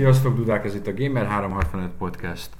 [0.00, 2.50] Sziasztok, Dudák, ez itt a Gamer 365 Podcast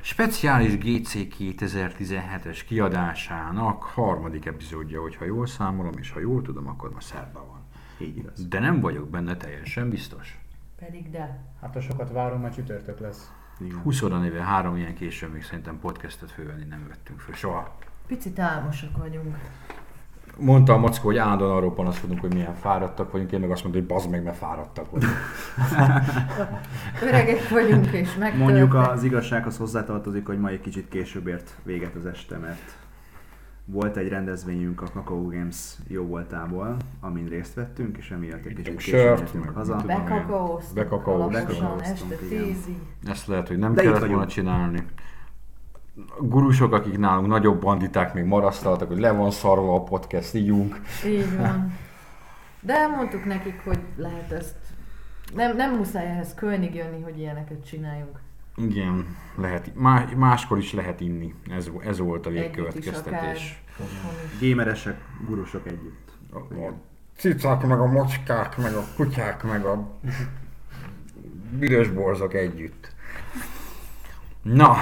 [0.00, 7.00] speciális GC 2017-es kiadásának harmadik epizódja, hogyha jól számolom, és ha jól tudom, akkor ma
[7.00, 7.64] szerda van.
[7.98, 8.48] Így igaz.
[8.48, 10.38] De nem vagyok benne teljesen biztos.
[10.78, 11.44] Pedig de.
[11.60, 13.32] Hát ha sokat várom, majd csütörtök lesz.
[13.60, 13.78] Igen.
[13.78, 17.76] 20 óra néven három ilyen későn még szerintem podcastet fővenni nem vettünk föl soha.
[18.06, 19.36] Picit álmosak vagyunk.
[20.38, 23.82] Mondta a Mackó, hogy állandóan arról panaszkodunk, hogy milyen fáradtak vagyunk, én meg azt mondtam,
[23.84, 25.12] hogy bazd meg, mert fáradtak vagyunk.
[27.08, 28.38] Öregek vagyunk és megtöltek.
[28.38, 32.76] Mondjuk az igazsághoz hozzátartozik, hogy ma egy kicsit később ért véget az este, mert
[33.64, 38.76] volt egy rendezvényünk a Kakao Games jó voltából, amin részt vettünk, és emiatt egy kicsit
[38.76, 39.82] később meg haza.
[39.86, 42.78] Bekakaóztunk bekakaóztunk, este tízig.
[43.04, 44.86] Ezt lehet, hogy nem De itt kellett volna csinálni.
[46.20, 50.80] Gurusok, akik nálunk nagyobb banditák még marasztaltak, hogy le van szarva a podcast, ígyunk.
[51.06, 51.72] Így van.
[52.60, 54.56] De mondtuk nekik, hogy lehet ezt...
[55.34, 58.20] Nem, nem muszáj ehhez Kölnig jönni, hogy ilyeneket csináljunk.
[58.56, 61.34] Igen, lehet, má, máskor is lehet inni.
[61.50, 63.62] Ez, ez volt a végkövetkeztetés.
[64.40, 66.10] Gameresek, gurusok együtt.
[66.32, 66.72] A, a
[67.16, 69.88] cicák, meg a macskák, meg a kutyák, meg a
[71.58, 72.94] büdös borzok együtt.
[74.54, 74.74] Na,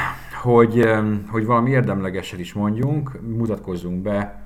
[0.42, 0.88] hogy,
[1.30, 4.42] hogy valami érdemlegeset is mondjunk, mutatkozzunk be.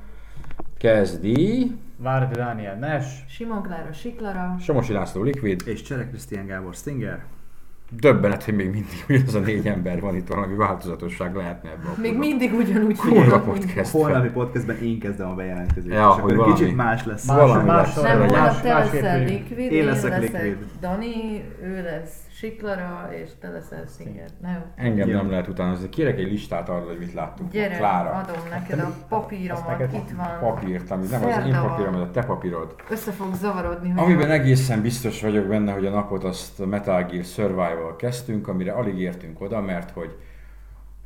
[0.79, 4.57] Kezdi Várdi Dániel Nes, Simon Klára, Siklara.
[4.61, 5.63] Somosi László Liquid.
[5.67, 7.25] És Csere Krisztián Gábor Stinger.
[7.91, 12.01] Döbbenet, hogy még mindig ugyanaz a négy ember van itt, valami változatosság lehetne ebbe a
[12.01, 13.95] Még kurva- mindig ugyanúgy kurva podcast.
[13.95, 17.27] A holnapi podcastben én kezdem a bejelentkezést, Ja, hogy akkor valami- kicsit más lesz.
[17.27, 18.05] Más- Valami más- lesz.
[18.05, 19.33] Nem, Más- holnap te más leszel értő.
[19.35, 20.57] Liquid, Én én leszek leszek Liquid.
[20.81, 24.29] Dani, ő lesz Siklara, és te leszel Singer.
[24.41, 24.59] Na jó.
[24.77, 25.89] Engem nem lehet utánozni.
[25.89, 27.51] Kérek egy listát arról, hogy mit láttunk.
[27.51, 28.11] Gyere, Klára.
[28.11, 30.39] adom neked a papíromat, itt van.
[30.41, 32.75] Papírt, ami nem az én papírom, ez a te papírod.
[32.91, 37.25] Össze fog zavarodni, hogy Amiben egészen biztos vagyok benne, hogy a napot azt Metal Gear
[37.25, 40.17] Survival kezdtünk, amire alig értünk oda, mert hogy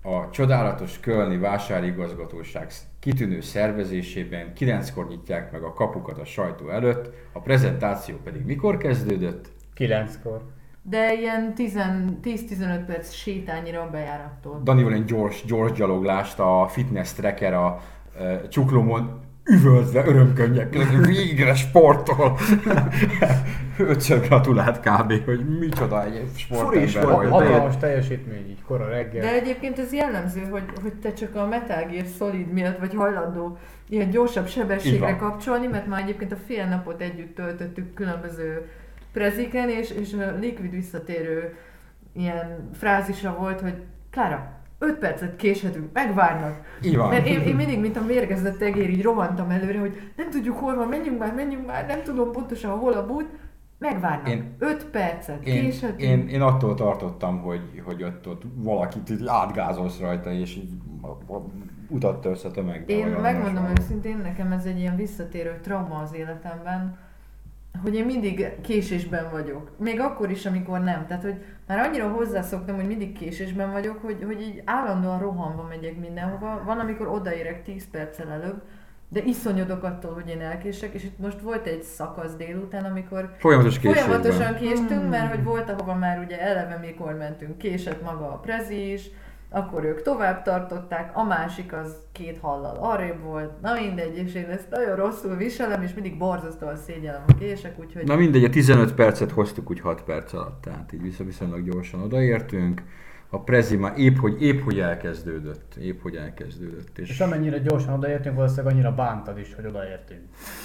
[0.03, 7.41] a csodálatos Kölni vásárigazgatóság kitűnő szervezésében kilenckor nyitják meg a kapukat a sajtó előtt, a
[7.41, 9.51] prezentáció pedig mikor kezdődött?
[9.75, 10.43] kilenckor.
[10.83, 11.79] De ilyen 10
[12.23, 14.61] 10-15 perc sétányira a bejárattól.
[14.65, 17.81] Danival egy gyors, gyors gyaloglást, a fitness tracker a
[18.19, 22.39] e, csuklómon üvöltve örömkönnyekkel, végre sportol.
[23.79, 25.25] Ötször gratulált kb.
[25.25, 29.21] hogy micsoda egy Furi is sportember volt, Hatalmas teljesítmény, így kora reggel.
[29.21, 33.59] De egyébként ez jellemző, hogy, hogy te csak a Metal Gear Solid miatt vagy hajlandó
[33.89, 38.69] ilyen gyorsabb sebességre kapcsolni, mert már egyébként a fél napot együtt töltöttük különböző
[39.13, 41.57] preziken, és, és a Liquid visszatérő
[42.13, 46.61] ilyen frázisa volt, hogy Klára, 5 percet késhetünk, megvárnak.
[46.83, 47.09] Így van.
[47.09, 50.75] Mert én, én mindig, mint a mérgezett egér, így rohantam előre, hogy nem tudjuk hol
[50.75, 53.29] van, menjünk már, menjünk már, nem tudom pontosan hol a bút.
[53.79, 54.29] Megvárnak.
[54.29, 56.01] Én- 5 percet, Én, késhetünk.
[56.01, 60.71] én, én attól tartottam, hogy, hogy ott, ott valakit így átgázolsz rajta, és így
[61.89, 62.93] utatta össze tömegbe.
[62.93, 66.99] Én megmondom őszintén, nekem ez egy ilyen visszatérő trauma az életemben,
[67.83, 69.71] hogy én mindig késésben vagyok.
[69.79, 71.07] Még akkor is, amikor nem.
[71.07, 75.97] Tehát, hogy már annyira hozzászoktam, hogy mindig késésben vagyok, hogy, hogy így állandóan rohanva megyek
[75.97, 76.63] mindenhova.
[76.65, 78.63] Van, amikor odaérek 10 perccel előbb,
[79.09, 83.79] de iszonyodok attól, hogy én elkések, és itt most volt egy szakasz délután, amikor Folyamatos
[83.79, 84.05] késésben.
[84.05, 88.93] Folyamatosan késtünk, mert hogy volt, ahova már ugye eleve mikor mentünk, késett maga a prezi
[88.93, 89.11] is,
[89.53, 94.45] akkor ők tovább tartották, a másik az két hallal arrébb volt, na mindegy, és én
[94.45, 98.95] ezt nagyon rosszul viselem, és mindig borzasztóan szégyellem a kések, úgyhogy Na mindegy, a 15
[98.95, 102.83] percet hoztuk úgy 6 perc alatt, tehát így viszonylag gyorsan odaértünk.
[103.35, 106.99] A prezi már épp hogy, épp hogy elkezdődött, épp hogy elkezdődött.
[106.99, 110.21] És, És amennyire gyorsan odaértünk, valószínűleg annyira bántad is, hogy odaértünk.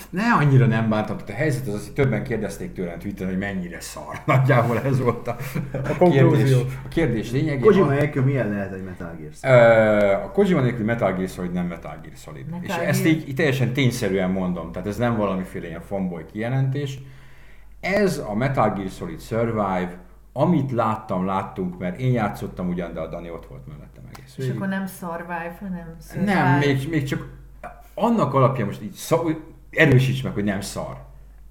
[0.09, 3.79] ne annyira nem bántam, a helyzet az az, hogy többen kérdezték tőlem Twitteren, hogy mennyire
[3.79, 4.22] szar.
[4.25, 5.35] Nagyjából ez volt a,
[5.72, 6.57] a konklúzió.
[6.57, 7.59] Kérdés, a kérdés lényege.
[7.59, 10.23] Kojima nélkül milyen lehet egy Metal Gear Solid?
[10.25, 12.45] A Kojima nélkül Metal Gear Solid nem Metal Gear Solid.
[12.45, 12.88] Metal és Gear.
[12.88, 16.99] ezt így, így teljesen tényszerűen mondom, tehát ez nem valamiféle ilyen fanboy kijelentés.
[17.79, 20.05] Ez a Metal Gear Solid Survive,
[20.40, 24.50] amit láttam, láttunk, mert én játszottam ugyan, de a Dani ott volt mellettem egész és
[24.56, 26.34] akkor nem survive, hanem survive.
[26.34, 27.28] Nem, még, még csak
[27.94, 29.29] annak alapján most így szó,
[29.70, 30.97] erősíts meg, hogy nem szar.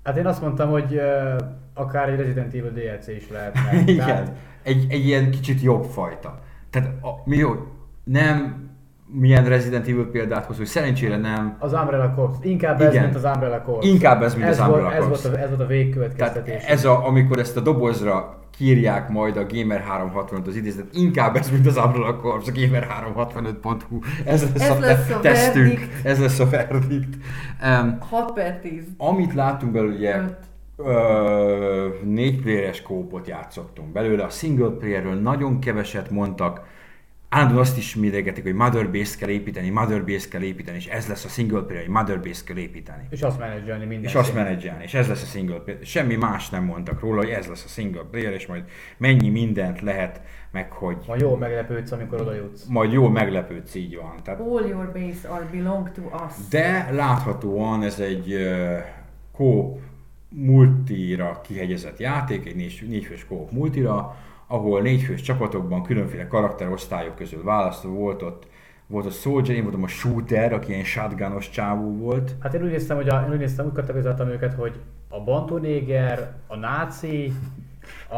[0.05, 1.37] Hát én azt mondtam, hogy uh,
[1.75, 3.83] akár egy Resident Evil DLC is lehetne.
[3.93, 4.37] Igen.
[4.63, 6.41] Egy, egy ilyen kicsit jobb fajta.
[6.71, 7.55] Tehát a, mi jó,
[8.05, 8.66] nem
[9.09, 12.37] milyen Resident Evil példát hoz, hogy szerencsére nem, Az Umbrella Corps.
[12.43, 13.05] Inkább ez, Igen.
[13.05, 13.87] mint az Umbrella Corps.
[13.87, 15.23] Inkább ez, mint ez az Umbrella volt, ez Corps.
[15.23, 16.65] volt, a, ez volt a Tehát végkövetkeztetés.
[16.65, 21.67] ez a, amikor ezt a dobozra kiírják majd a Gamer365 az idézet, inkább ez, mint
[21.67, 23.99] az Umbrella Corps, a Gamer365.hu.
[24.25, 26.05] Ez lesz, Ez a, lesz a tesztünk, verdikt.
[26.07, 27.17] ez lesz a verdikt.
[27.83, 28.83] Um, 6 per 10.
[28.97, 30.35] amit látunk belőle, ugye, Öt.
[30.87, 36.61] Ö, négy playeres kópot játszottunk belőle, a single playerről nagyon keveset mondtak,
[37.29, 41.07] állandóan azt is méregetik, hogy Mother Base kell építeni, Mother Base kell építeni, és ez
[41.09, 43.07] lesz a single player, hogy Mother Base kell építeni.
[43.11, 44.05] És azt menedzselni minden.
[44.05, 45.81] És azt menedzselni, és ez lesz a single player.
[45.87, 48.65] Semmi más nem mondtak róla, hogy ez lesz a single player, és majd
[48.97, 50.21] mennyi mindent lehet,
[50.53, 52.65] meg hogy Majd jól meglepődsz, amikor oda jutsz.
[52.69, 54.15] majd jól meglepődsz, így van.
[54.25, 56.33] Tehát All your base are belong to us.
[56.51, 58.79] de láthatóan ez egy uh,
[59.33, 59.79] kóp
[60.29, 67.91] multira kihegyezett játék, egy négy, négyfős kóp multira, ahol négyfős csapatokban különféle karakterosztályok közül választó
[67.91, 68.47] volt ott,
[68.87, 72.35] volt a Soldier, én voltam a Shooter, aki ilyen shotgunos csávó volt.
[72.41, 76.33] Hát én úgy néztem, hogy a, én úgy néztem, úgy kategorizáltam őket, hogy a Bantonéger,
[76.47, 77.33] a náci,
[78.09, 78.17] a,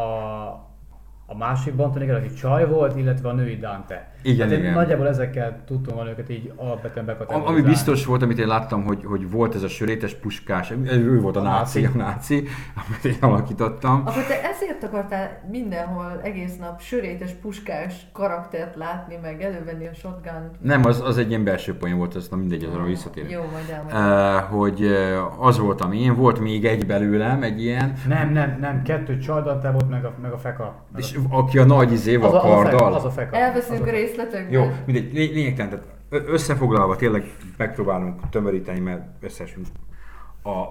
[1.39, 4.11] másik Bantonéger, aki csaj volt, illetve a női Dante.
[4.21, 4.73] Igen, hát igen.
[4.73, 7.59] nagyjából ezekkel tudtam volna őket így alapvetően bekategorizálni.
[7.59, 11.35] Ami biztos volt, amit én láttam, hogy, hogy volt ez a sörétes puskás, ő volt
[11.35, 11.93] a, A náci, náci.
[11.93, 12.47] a náci,
[12.85, 14.03] amit én alakítottam.
[14.05, 20.49] Akkor te ezért akartál mindenhol egész nap sörétes puskás karaktert látni, meg elővenni a shotgun
[20.61, 23.31] Nem, az, az egy ilyen belső poén volt, az na mindegy, azra visszatérünk.
[23.31, 24.01] Jó, majd elmondom.
[24.35, 28.81] Uh, hogy uh, az voltam én, volt még egy belőlem, egy ilyen, Nem, nem, nem,
[28.81, 30.75] kettő csaj volt, meg a, meg a feka.
[30.91, 32.93] Meg és aki a nagy a a, az, a feka, karddal.
[32.93, 33.37] az a feka.
[33.37, 34.51] Elveszünk a részletekbe.
[34.51, 35.85] Jó, mindegy, lé- lényegtelen, tehát
[36.27, 37.23] összefoglalva tényleg
[37.57, 39.67] megpróbálunk tömöríteni, mert összesünk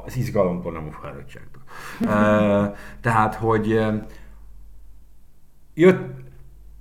[0.07, 1.63] az izgalomtól, nem a fáradtságtól.
[3.01, 3.81] Tehát, hogy
[5.75, 6.27] jött,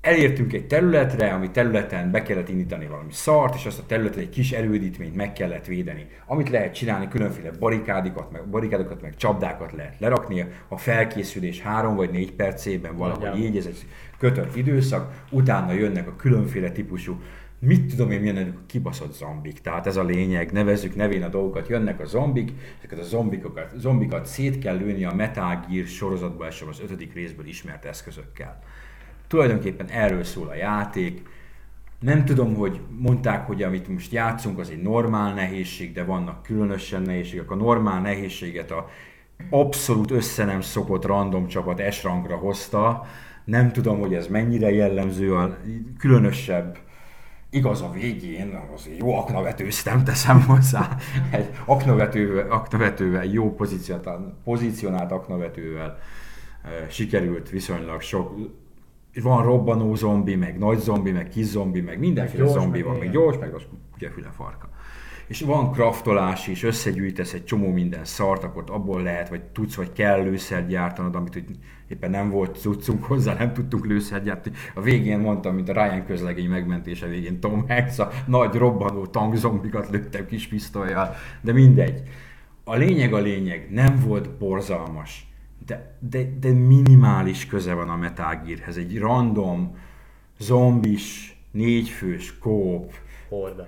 [0.08, 4.30] elértünk egy területre, ami területen be kellett indítani valami szart, és azt a területet egy
[4.30, 6.08] kis erődítményt meg kellett védeni.
[6.26, 10.46] Amit lehet csinálni, különféle barikádikat, meg, barikádokat, meg csapdákat lehet lerakni.
[10.68, 13.48] A felkészülés három vagy négy percében valahogy Nagyjából.
[13.48, 13.86] így, ez egy
[14.18, 17.20] kötött időszak, utána jönnek a különféle típusú
[17.60, 19.60] mit tudom én, milyen a kibaszott zombik.
[19.62, 21.68] Tehát ez a lényeg, nevezzük nevén a dolgokat.
[21.68, 26.76] Jönnek a zombik, ezeket a zombikokat, zombikat szét kell lőni a Metal Gear sorozatból, elsősorban
[26.76, 28.60] az ötödik részből ismert eszközökkel.
[29.28, 31.22] Tulajdonképpen erről szól a játék.
[32.00, 37.02] Nem tudom, hogy mondták, hogy amit most játszunk, az egy normál nehézség, de vannak különösen
[37.02, 37.52] nehézségek.
[37.52, 38.90] A normál nehézséget a
[39.50, 42.02] abszolút össze nem szokott random csapat S
[42.40, 43.06] hozta.
[43.46, 45.58] Nem tudom, hogy ez mennyire jellemző a
[45.98, 46.78] különösebb
[47.50, 50.98] Igaz, a végén azért jó aknavetőztem, teszem hozzá.
[51.32, 55.98] Egy aknavetővel, aknavetővel jó pozícionált, pozícionált aknavetővel
[56.64, 58.36] e, sikerült viszonylag sok
[59.22, 62.88] van robbanó zombi, meg nagy zombi, meg kis zombi, meg mindenféle Meg gyors, zombi meg
[62.88, 63.62] van, meg gyors, meg az
[63.92, 64.70] kutyafüle farka.
[65.28, 69.92] És van kraftolás is, összegyűjtesz egy csomó minden szart, akkor abból lehet, vagy tudsz, vagy
[69.92, 71.46] kell lőszert gyártanod, amit hogy
[71.88, 74.56] éppen nem volt cuccunk hozzá, nem tudtunk lőszert gyártani.
[74.76, 79.90] A végén mondtam, mint a Ryan közlegény megmentése végén Tom Hanks, a nagy robbanó tankzombikat
[79.90, 82.02] lőttem kis pisztolyjal, de mindegy.
[82.64, 85.27] A lényeg a lényeg, nem volt borzalmas,
[85.66, 88.78] de, de, de minimális köze van a Metal Gearhez.
[88.78, 89.78] Egy random,
[90.40, 92.94] zombis, négyfős kóp,
[93.30, 93.68] Horda.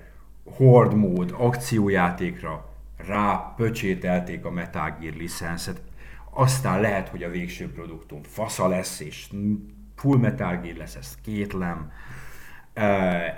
[0.56, 2.68] hord mód, akciójátékra
[3.06, 5.80] rá pöcsételték a Metal Gear licenszet.
[6.30, 9.30] Aztán lehet, hogy a végső produktum fasza lesz, és
[9.94, 11.92] full Metal Gear lesz, ezt kétlem.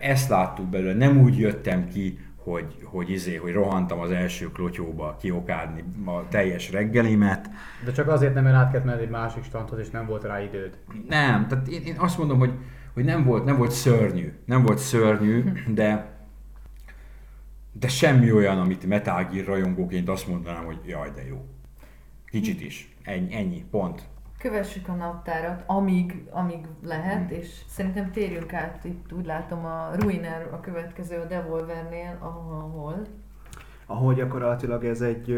[0.00, 5.16] Ezt láttuk belőle, nem úgy jöttem ki, hogy, hogy, izé, hogy rohantam az első klotyóba
[5.20, 7.50] kiokádni a teljes reggelimet.
[7.84, 10.42] De csak azért nem, mert át kellett menni egy másik standhoz, és nem volt rá
[10.42, 10.78] időd.
[11.08, 12.52] Nem, tehát én, én azt mondom, hogy,
[12.94, 14.32] hogy nem, volt, nem volt szörnyű.
[14.44, 16.12] Nem volt szörnyű, de
[17.72, 21.44] de semmi olyan, amit Metal Gear rajongóként azt mondanám, hogy jaj, de jó.
[22.26, 22.94] Kicsit is.
[23.02, 24.02] Ennyi, ennyi pont.
[24.42, 30.48] Kövessük a naptárat, amíg, amíg lehet, és szerintem térjünk át, itt úgy látom a Ruiner
[30.52, 33.02] a következő a Devolvernél, ahol
[33.86, 35.30] Ahol gyakorlatilag ez egy,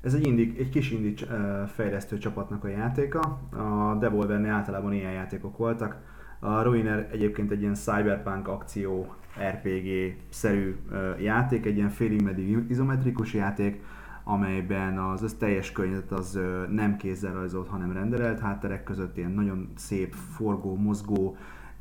[0.00, 3.20] ez egy, indi, egy kis ö, fejlesztő csapatnak a játéka.
[3.50, 5.96] A Devolvernél általában ilyen játékok voltak.
[6.40, 9.14] A Ruiner egyébként egy ilyen cyberpunk akció
[9.50, 10.76] RPG-szerű
[11.20, 13.82] játék, egy ilyen félig meddig izometrikus játék,
[14.28, 16.38] amelyben az, az teljes környezet az
[16.70, 21.36] nem kézzel rajzolt, hanem renderelt hátterek között ilyen nagyon szép, forgó, mozgó,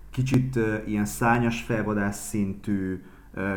[0.10, 3.04] kicsit ilyen szányas felvadás szintű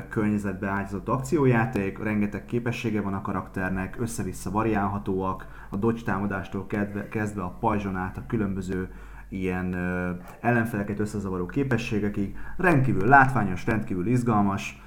[0.08, 7.42] környezetbe ágyazott akciójáték, rengeteg képessége van a karakternek, össze-vissza variálhatóak, a dodge támadástól kezdve, kezdve
[7.42, 8.88] a pajzson át a különböző
[9.28, 9.74] ilyen
[10.40, 12.36] ellenfeleket összezavaró képességekig.
[12.56, 14.82] Rendkívül látványos, rendkívül izgalmas.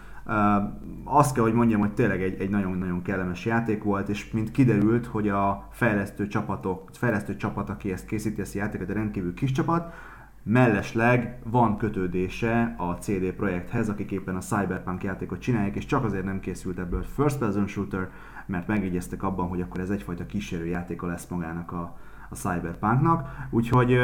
[1.04, 5.06] Azt kell, hogy mondjam, hogy tényleg egy, egy nagyon-nagyon kellemes játék volt, és mint kiderült,
[5.06, 9.52] hogy a fejlesztő csapatok, fejlesztő csapat, aki ezt készíti, ezt a játékot, egy rendkívül kis
[9.52, 9.94] csapat,
[10.46, 16.24] Mellesleg van kötődése a CD Projekthez, akik éppen a Cyberpunk játékot csinálják, és csak azért
[16.24, 18.10] nem készült ebből first person shooter,
[18.46, 21.98] mert megígyeztek abban, hogy akkor ez egyfajta kísérőjátéka lesz magának a,
[22.34, 23.48] a Cyberpunknak.
[23.50, 23.98] Úgyhogy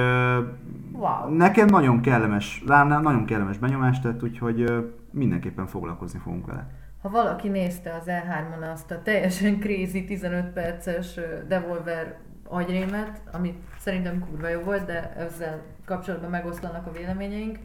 [0.92, 1.36] Wow.
[1.36, 6.68] nekem nagyon kellemes, rám nagyon kellemes benyomást tett, úgyhogy mindenképpen foglalkozni fogunk vele.
[7.02, 12.18] Ha valaki nézte az E3-on azt a teljesen crazy 15 perces Devolver
[12.48, 17.58] agyrémet, ami szerintem kurva jó volt, de ezzel kapcsolatban megoszlanak a véleményeink.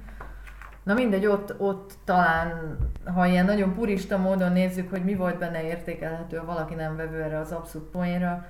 [0.82, 2.78] Na mindegy, ott, ott talán,
[3.14, 7.22] ha ilyen nagyon purista módon nézzük, hogy mi volt benne értékelhető, ha valaki nem vevő
[7.22, 8.46] erre az abszolút poénra,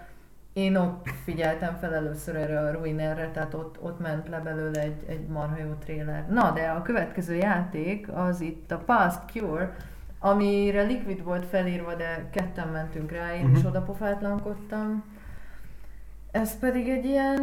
[0.55, 5.03] én ott figyeltem fel először erre a Ruinerre, tehát ott, ott ment le belőle egy,
[5.07, 6.27] egy marha jó tréler.
[6.29, 9.77] Na, de a következő játék az itt a Past Cure,
[10.19, 13.67] amire Liquid volt felírva, de ketten mentünk rá, én is Mhm.
[13.67, 15.05] odapofátlankodtam.
[16.31, 17.39] Ez pedig egy ilyen...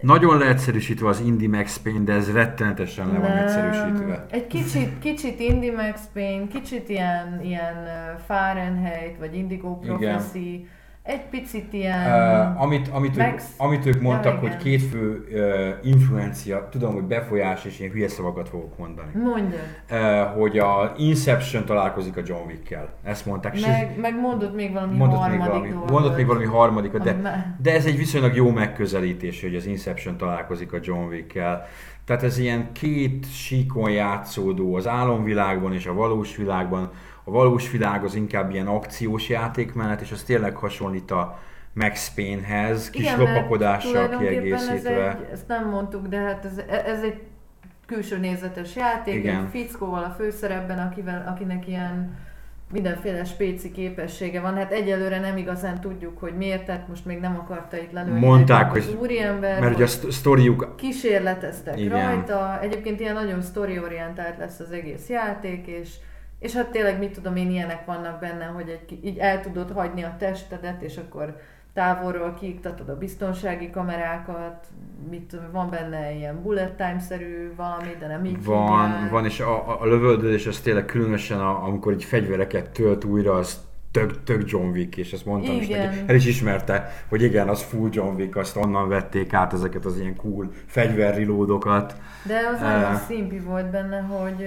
[0.00, 4.26] Nagyon leegyszerűsítve az Indie Max Payne, de ez rettenetesen le van nem, egyszerűsítve.
[4.30, 7.74] Egy kicsit, kicsit Indie Max Payne, kicsit ilyen, ilyen
[8.26, 9.98] Fahrenheit, vagy Indigo Igen.
[11.06, 11.98] Egy picit ilyen...
[12.52, 15.26] Uh, amit, amit, ők, Max- amit ők mondtak, Ja, hogy két fő
[15.82, 19.08] uh, influencia, tudom, hogy befolyás, és én hülye szavakat fogok mondani.
[19.14, 19.60] Mondjad.
[19.90, 22.88] Uh, hogy a Inception találkozik a John Wick-kel.
[23.02, 23.54] Ezt mondták.
[23.56, 25.90] és ez- Meg, meg mondott még valami mondott még harmadik valami, dolgot.
[25.90, 30.16] mondott még valami harmadikat, de, me- de ez egy viszonylag jó megközelítés, hogy az Inception
[30.16, 31.66] találkozik a John Wick-kel.
[32.04, 36.90] Tehát ez ilyen két síkon játszódó, az álomvilágban és a valós világban.
[37.28, 41.38] A valós világ az inkább ilyen akciós játékmenet, és az tényleg hasonlít a
[41.72, 45.10] Max Payne-hez, kis Igen, lopakodással tulajdonképpen Ez kiegészítve.
[45.10, 47.22] egy, ezt nem mondtuk, de hát ez, ez egy
[47.86, 49.36] külső nézetes játék, Igen.
[49.44, 52.16] egy fickóval a főszerepben, akivel, akinek ilyen
[52.72, 54.54] mindenféle spéci képessége van.
[54.56, 58.18] Hát egyelőre nem igazán tudjuk, hogy miért, tehát most még nem akarta itt lelőni.
[58.20, 62.06] Mondták, nekünk az hogy- úriember, Mert ugye a hogy szt- sztoriuk kísérleteztek Igen.
[62.14, 62.58] rajta.
[62.62, 65.90] Egyébként ilyen nagyon sztoriorientált lesz az egész játék, és
[66.46, 70.02] és hát tényleg, mit tudom én, ilyenek vannak benne, hogy egy, így el tudod hagyni
[70.02, 71.36] a testedet, és akkor
[71.72, 74.66] távolról kiiktatod a biztonsági kamerákat,
[75.10, 79.10] mit tudom, van benne ilyen bullet time-szerű valami, de nem így Van, hívják.
[79.10, 83.32] van, és a, a- a lövöldözés az tényleg különösen, a, amikor egy fegyvereket tölt újra,
[83.34, 83.60] az
[83.90, 85.86] tök, tök John Wick, és ezt mondtam is Igen.
[85.88, 85.98] neki.
[86.06, 89.98] El is ismerte, hogy igen, az full John Wick, azt onnan vették át ezeket az
[89.98, 91.94] ilyen cool fegyverrilódokat.
[92.26, 92.98] De az nagyon Eh.
[93.06, 94.46] szimpi volt benne, hogy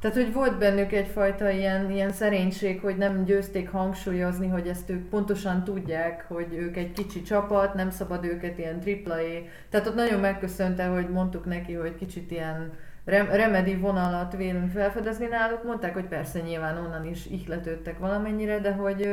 [0.00, 5.08] tehát, hogy volt bennük egyfajta ilyen, ilyen szerénység, hogy nem győzték hangsúlyozni, hogy ezt ők
[5.08, 9.42] pontosan tudják, hogy ők egy kicsi csapat, nem szabad őket ilyen AAA.
[9.70, 12.72] Tehát ott nagyon megköszönte, hogy mondtuk neki, hogy kicsit ilyen
[13.04, 15.64] rem- remedi vonalat vélünk felfedezni náluk.
[15.64, 19.08] Mondták, hogy persze nyilván onnan is ihletődtek valamennyire, de hogy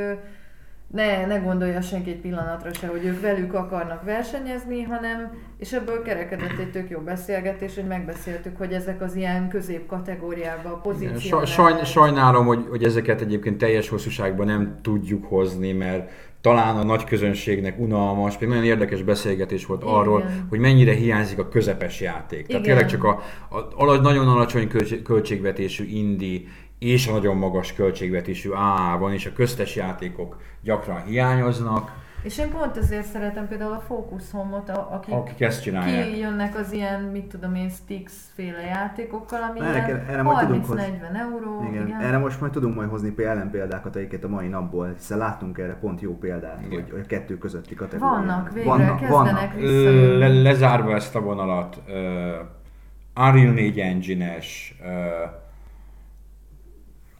[0.93, 6.01] ne, ne gondolja senki egy pillanatra se, hogy ők velük akarnak versenyezni, hanem, és ebből
[6.01, 11.45] kerekedett egy tök jó beszélgetés, hogy megbeszéltük, hogy ezek az ilyen középkategóriába Igen, pozíciók.
[11.45, 16.12] Saj, saj, sajnálom, hogy, hogy ezeket egyébként teljes hosszúságban nem tudjuk hozni, mert
[16.43, 19.93] talán a nagy közönségnek unalmas, még nagyon érdekes beszélgetés volt Igen.
[19.93, 22.47] arról, hogy mennyire hiányzik a közepes játék.
[22.47, 22.62] Tehát Igen.
[22.62, 26.39] tényleg csak a, a, a nagyon alacsony költség, költségvetésű indie
[26.83, 32.77] és a nagyon magas költségvetésű AA-ban és a köztes játékok gyakran hiányoznak, És én pont
[32.77, 36.07] ezért szeretem például a Focus Home-ot, akik akik ezt csinálják.
[36.11, 41.19] kijönnek az ilyen, mit tudom én, Stix féle játékokkal, ami Erre- erre majd tudunk 30-40
[41.19, 41.67] euró.
[41.71, 41.87] Igen.
[41.87, 42.01] igen.
[42.01, 46.01] Erre most majd tudunk majd hozni ellenpéldákat egyiket a mai napból, hiszen láttunk erre pont
[46.01, 46.85] jó példát, Igen.
[46.91, 48.15] hogy a kettő közötti kategória.
[48.15, 50.17] Vannak, végre kezdenek Ö, visszajönni.
[50.17, 54.87] Le, lezárva ezt a vonalat, uh, Unreal 4 engine-es, uh,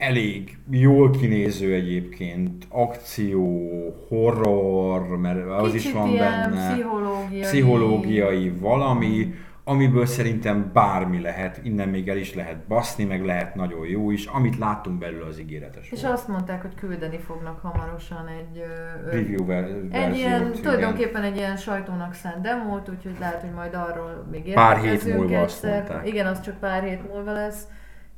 [0.08, 3.70] elég jól kinéző egyébként, akció,
[4.08, 7.42] horror, mert az Kicsit is van ilyen benne, pszichológiai.
[7.42, 9.34] pszichológiai valami,
[9.64, 14.26] amiből szerintem bármi lehet, innen még el is lehet baszni, meg lehet nagyon jó is,
[14.26, 16.14] amit láttunk belőle az ígéretes És volt.
[16.14, 18.64] azt mondták, hogy küldeni fognak hamarosan egy,
[19.12, 19.52] Review
[19.92, 20.52] egy ilyen, igen.
[20.62, 25.40] tulajdonképpen egy ilyen sajtónak szánt demót, úgyhogy lehet, hogy majd arról még Pár hét múlva
[25.42, 25.78] azt egyszer.
[25.78, 26.08] mondták.
[26.08, 27.68] Igen, az csak pár hét múlva lesz.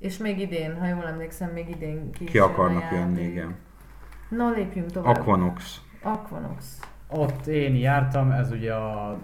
[0.06, 3.56] És még idén, ha jól emlékszem, még idén ki, Ki akarnak jönni, igen.
[4.30, 5.16] Na, lépjünk tovább.
[5.16, 5.82] Aquanox.
[6.02, 6.80] Aquanox.
[7.08, 9.18] Ott én jártam, ez ugye a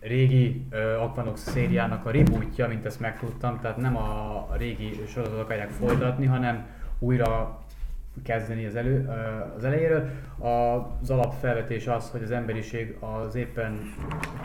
[0.00, 5.70] régi uh, Aquanox szériának a rebootja, mint ezt megtudtam, tehát nem a régi sorozatot akarják
[5.70, 6.66] folytatni, hanem
[6.98, 7.58] újra
[8.22, 10.08] kezdeni az, elő, ö, az elejéről.
[11.00, 13.94] Az alapfelvetés az, hogy az emberiség az éppen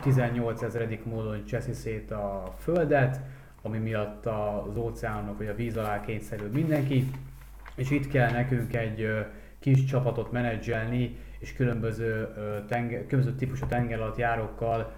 [0.01, 3.19] 18 ezeredik módon cseszi szét a Földet,
[3.65, 7.11] ami miatt az óceánok vagy a víz alá kényszerül mindenki,
[7.75, 9.25] és itt kell nekünk egy
[9.59, 12.27] kis csapatot menedzselni, és különböző,
[12.67, 14.91] tenger, különböző típusú tenger alatt járókkal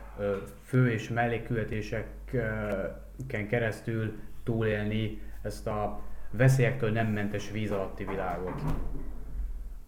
[0.63, 6.00] fő és mellékkületéseken keresztül túlélni ezt a
[6.31, 8.62] veszélyektől nem mentes víz alatti világot.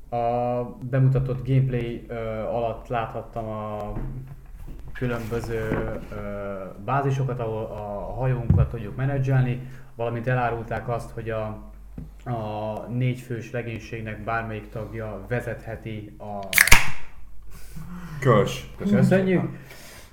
[0.10, 2.06] A bemutatott gameplay
[2.52, 3.94] alatt láthattam a
[5.00, 5.70] különböző
[6.12, 6.16] ö,
[6.86, 11.46] bázisokat, ahol a hajónkat tudjuk menedzselni, valamint elárulták azt, hogy a,
[12.26, 16.48] a négyfős legénységnek bármelyik tagja vezetheti a
[18.20, 18.70] Kös.
[18.78, 19.44] Köszönjük.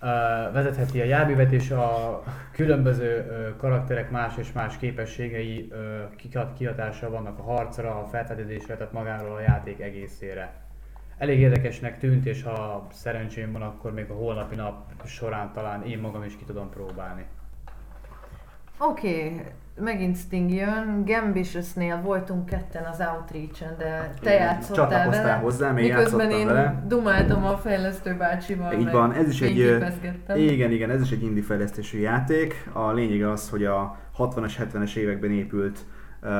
[0.00, 0.06] Ö,
[0.52, 7.10] vezetheti a járművet, és a különböző ö, karakterek más és más képességei ö, kihat, kihatással
[7.10, 10.65] vannak a harcra, a felfedezésre, tehát magáról a játék egészére.
[11.18, 15.98] Elég érdekesnek tűnt, és ha szerencsém van, akkor még a holnapi nap során talán én
[15.98, 17.24] magam is ki tudom próbálni.
[18.78, 19.40] Oké, okay.
[19.80, 21.04] megint Sting jön.
[21.06, 25.32] Gambitiousnél voltunk ketten az Outreach-en, de te Igen, játszottál vele.
[25.32, 26.82] hozzám, én miközben én vele.
[26.86, 28.72] dumáltam a fejlesztő bácsival.
[28.72, 29.58] Így van, ez is egy,
[30.36, 32.70] igen, igen, ez is egy indie fejlesztésű játék.
[32.72, 35.84] A lényege az, hogy a 60-as, 70-es években épült
[36.22, 36.30] uh,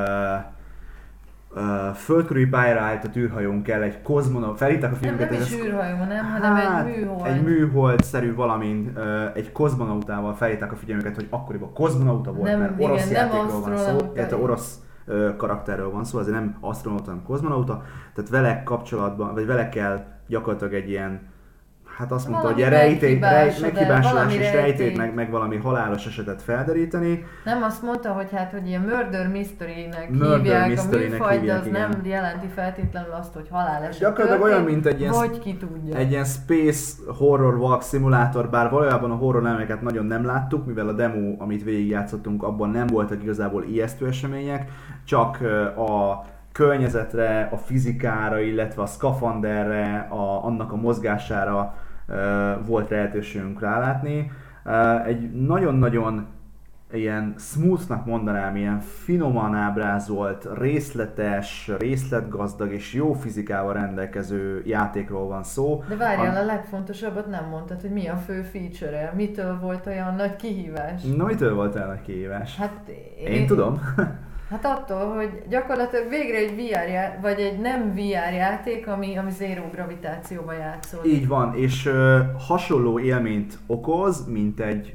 [1.54, 1.60] uh,
[1.94, 5.64] földkörüli pályára állt a űrhajónkkel egy kozmonaut, felhívták a Nem, filmüket, nem ez is a-
[5.64, 7.26] űrhajó, nem, hanem Hát, egy műhold.
[7.26, 9.02] Egy műhold-szerű valamin, uh,
[9.34, 13.60] egy kozmonautával felhívták a figyelmüket, hogy akkoriban kozmonauta volt, Nem, mert igen, orosz nem játékról
[13.60, 17.82] van szó, illetve orosz ö, karakterről van szó, azért nem asztronauta, hanem kozmonauta,
[18.14, 21.20] tehát vele kapcsolatban, vagy vele kell gyakorlatilag egy ilyen
[21.98, 25.56] Hát azt mondta, Valami hogy rejtély, rej, meghibásodás, meghibásodás valami és rejtét, meg, meg valami
[25.56, 27.24] halálos esetet felderíteni.
[27.44, 31.60] Nem azt mondta, hogy hát, hogy ilyen murder mystery-nek Murder hívják mystery-nek a műfajt, hívják,
[31.60, 31.80] az igen.
[31.80, 35.96] nem jelenti feltétlenül azt, hogy haláleset Gyakorlatilag olyan, mint egy ilyen Vagy ki tudja.
[35.96, 40.88] Egy ilyen space horror walk szimulátor, bár valójában a horror elemeket nagyon nem láttuk, mivel
[40.88, 44.70] a demo, amit végigjátszottunk, abban nem voltak igazából ijesztő események,
[45.04, 45.38] csak
[45.76, 51.74] a környezetre, a fizikára, illetve a szkafanderre, a, annak a mozgására
[52.66, 54.30] volt lehetőségünk rálátni.
[55.06, 56.26] Egy nagyon-nagyon
[56.92, 65.82] ilyen smoothnak mondanám, ilyen finoman ábrázolt, részletes, részletgazdag és jó fizikával rendelkező játékról van szó.
[65.88, 70.14] De várjál, A- a legfontosabbat nem mondtad, hogy mi a fő feature-e, mitől volt olyan
[70.14, 71.02] nagy kihívás.
[71.02, 72.56] Na, mitől volt el a kihívás?
[72.56, 73.80] Hát Én, én tudom.
[74.50, 79.30] Hát attól, hogy gyakorlatilag végre egy VR já- vagy egy nem VR játék, ami, ami
[79.30, 81.12] zéró gravitációba játszódik.
[81.12, 84.94] Így van, és ö, hasonló élményt okoz, mint egy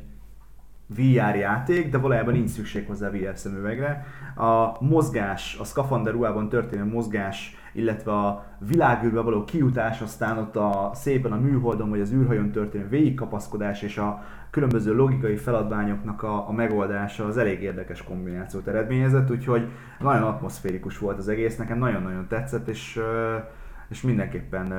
[0.95, 4.05] VR játék, de valójában nincs szükség hozzá VR szemüvegre.
[4.35, 10.91] A mozgás, a szkafander ruhában történő mozgás, illetve a világűrbe való kijutás, aztán ott a,
[10.93, 16.51] szépen a műholdon vagy az űrhajón történő végigkapaszkodás és a különböző logikai feladványoknak a, a
[16.51, 19.67] megoldása az elég érdekes kombinációt eredményezett, úgyhogy
[19.99, 23.35] nagyon atmoszférikus volt az egész, nekem nagyon-nagyon tetszett, és ö,
[23.91, 24.73] és mindenképpen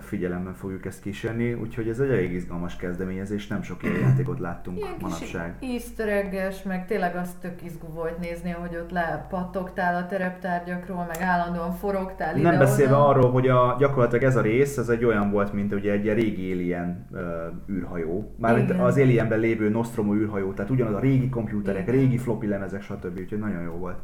[0.00, 4.78] figyelemmel fogjuk ezt kísérni, úgyhogy ez egy elég izgalmas kezdeményezés, nem sok ilyen játékot láttunk
[4.78, 5.54] Ilyen manapság.
[5.60, 6.34] easter egg
[6.64, 12.34] meg tényleg az tök izgú volt nézni, ahogy ott lepattogtál a tereptárgyakról, meg állandóan forogtál
[12.34, 15.92] Nem beszélve arról, hogy a, gyakorlatilag ez a rész, ez egy olyan volt, mint ugye
[15.92, 18.34] egy régi Alien ö, űrhajó.
[18.38, 21.94] Mármint az Alienben lévő Nostromo űrhajó, tehát ugyanaz a régi komputerek, Igen.
[21.94, 23.18] régi floppy lemezek, stb.
[23.18, 23.98] Úgyhogy nagyon jó volt.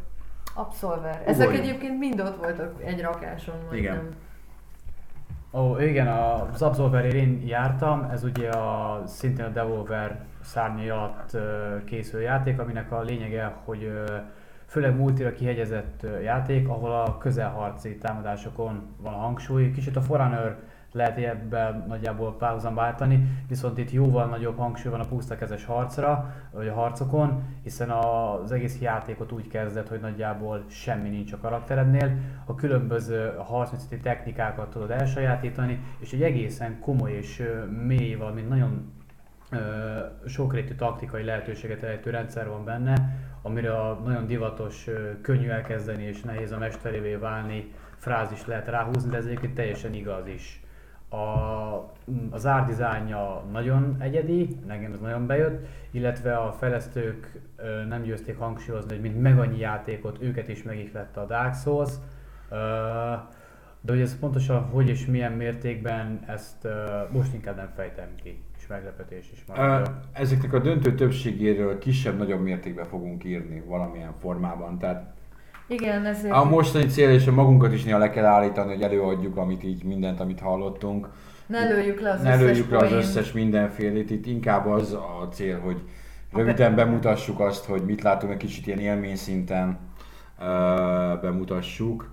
[0.54, 1.22] Absolver.
[1.26, 1.68] Ezek Ugorjunk.
[1.68, 3.54] egyébként mind ott voltak egy rakáson.
[3.68, 4.00] Vagy Igen.
[5.52, 11.36] Ó, igen, az Absolverért én jártam, ez ugye a, szintén a Devolver szárnyai alatt
[11.84, 13.92] készül játék, aminek a lényege, hogy
[14.66, 19.70] főleg multira kihegyezett játék, ahol a közelharci támadásokon van a hangsúly.
[19.70, 20.56] Kicsit a Forerunner
[20.92, 26.68] lehet ebben nagyjából párhuzamba állítani, viszont itt jóval nagyobb hangsúly van a pusztakezes harcra, vagy
[26.68, 32.54] a harcokon, hiszen az egész játékot úgy kezdett, hogy nagyjából semmi nincs a karakterednél, a
[32.54, 37.42] különböző harcművészeti technikákat tudod elsajátítani, és egy egészen komoly és
[37.86, 38.92] mély, valamint nagyon
[40.26, 44.88] sokrétű taktikai lehetőséget elejtő rendszer van benne, amire a nagyon divatos,
[45.22, 50.26] könnyű elkezdeni és nehéz a mesterévé válni frázis lehet ráhúzni, de ez egyébként teljesen igaz
[50.26, 50.62] is.
[51.08, 51.16] A,
[52.30, 57.40] az árdizájnja nagyon egyedi, nekem ez nagyon bejött, illetve a fejlesztők
[57.88, 61.90] nem győzték hangsúlyozni, hogy mint meg annyi játékot őket is megihlette a Dark Souls,
[63.80, 68.42] de hogy ez pontosan hogy és milyen mértékben, ezt ö, most inkább nem fejtem ki,
[68.58, 69.90] és meglepetés is marad.
[70.12, 74.78] Ezeknek a döntő többségéről kisebb-nagyobb mértékben fogunk írni valamilyen formában.
[74.78, 75.14] Tehát
[75.68, 76.34] Igen, ezért...
[76.34, 79.84] a mostani cél és a magunkat is néha le kell állítani, hogy előadjuk amit így
[79.84, 81.08] mindent, amit hallottunk.
[81.46, 84.10] Ne lőjük le az ne összes lőjük le az összes mindenfélét.
[84.10, 85.82] Itt inkább az a cél, hogy
[86.32, 89.78] röviden bemutassuk azt, hogy mit látunk egy kicsit ilyen élmény szinten
[90.40, 90.44] ö,
[91.20, 92.10] bemutassuk.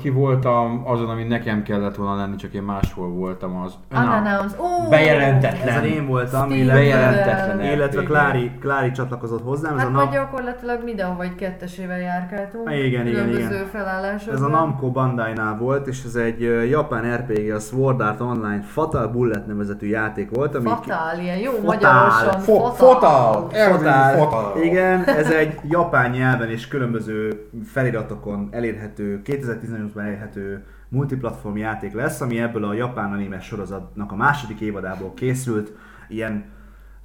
[0.00, 4.58] Ki voltam azon, ami nekem kellett volna lenni, csak én máshol voltam, az Unannounced.
[4.60, 4.88] Ó!
[4.88, 5.68] Bejelentetlen.
[5.68, 8.02] Ezen én voltam, Steve illetve, Bejelentetlen illetve.
[8.02, 9.72] Klári, Klári csatlakozott hozzám.
[9.72, 12.70] Ez Hát a vagy nap, gyakorlatilag mindenhova egy kettesével járkáltunk.
[12.70, 13.66] Igen, igen, különböző igen.
[13.66, 14.34] felállásokban.
[14.34, 19.08] ez a Namco Bandai-nál volt, és ez egy japán RPG, a Sword Art Online Fatal
[19.08, 21.64] Bullet nevezetű játék volt, ami Fatál, ilyen jó Fatál.
[21.64, 22.40] magyarosan.
[22.40, 23.32] Fo- fatál.
[23.32, 23.70] Fatál.
[23.72, 24.16] Fatál.
[24.18, 24.62] Fatál.
[24.62, 32.40] Igen, ez egy japán nyelven és különböző feliratokon elérhető, 2018-ban elérhető multiplatform játék lesz, ami
[32.40, 35.72] ebből a japán anime sorozatnak a második évadából készült.
[36.08, 36.44] Ilyen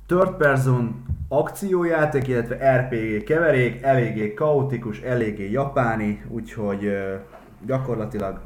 [0.06, 6.98] third person akciójáték, illetve RPG keverék, eléggé kaotikus, eléggé japáni, úgyhogy
[7.66, 8.42] gyakorlatilag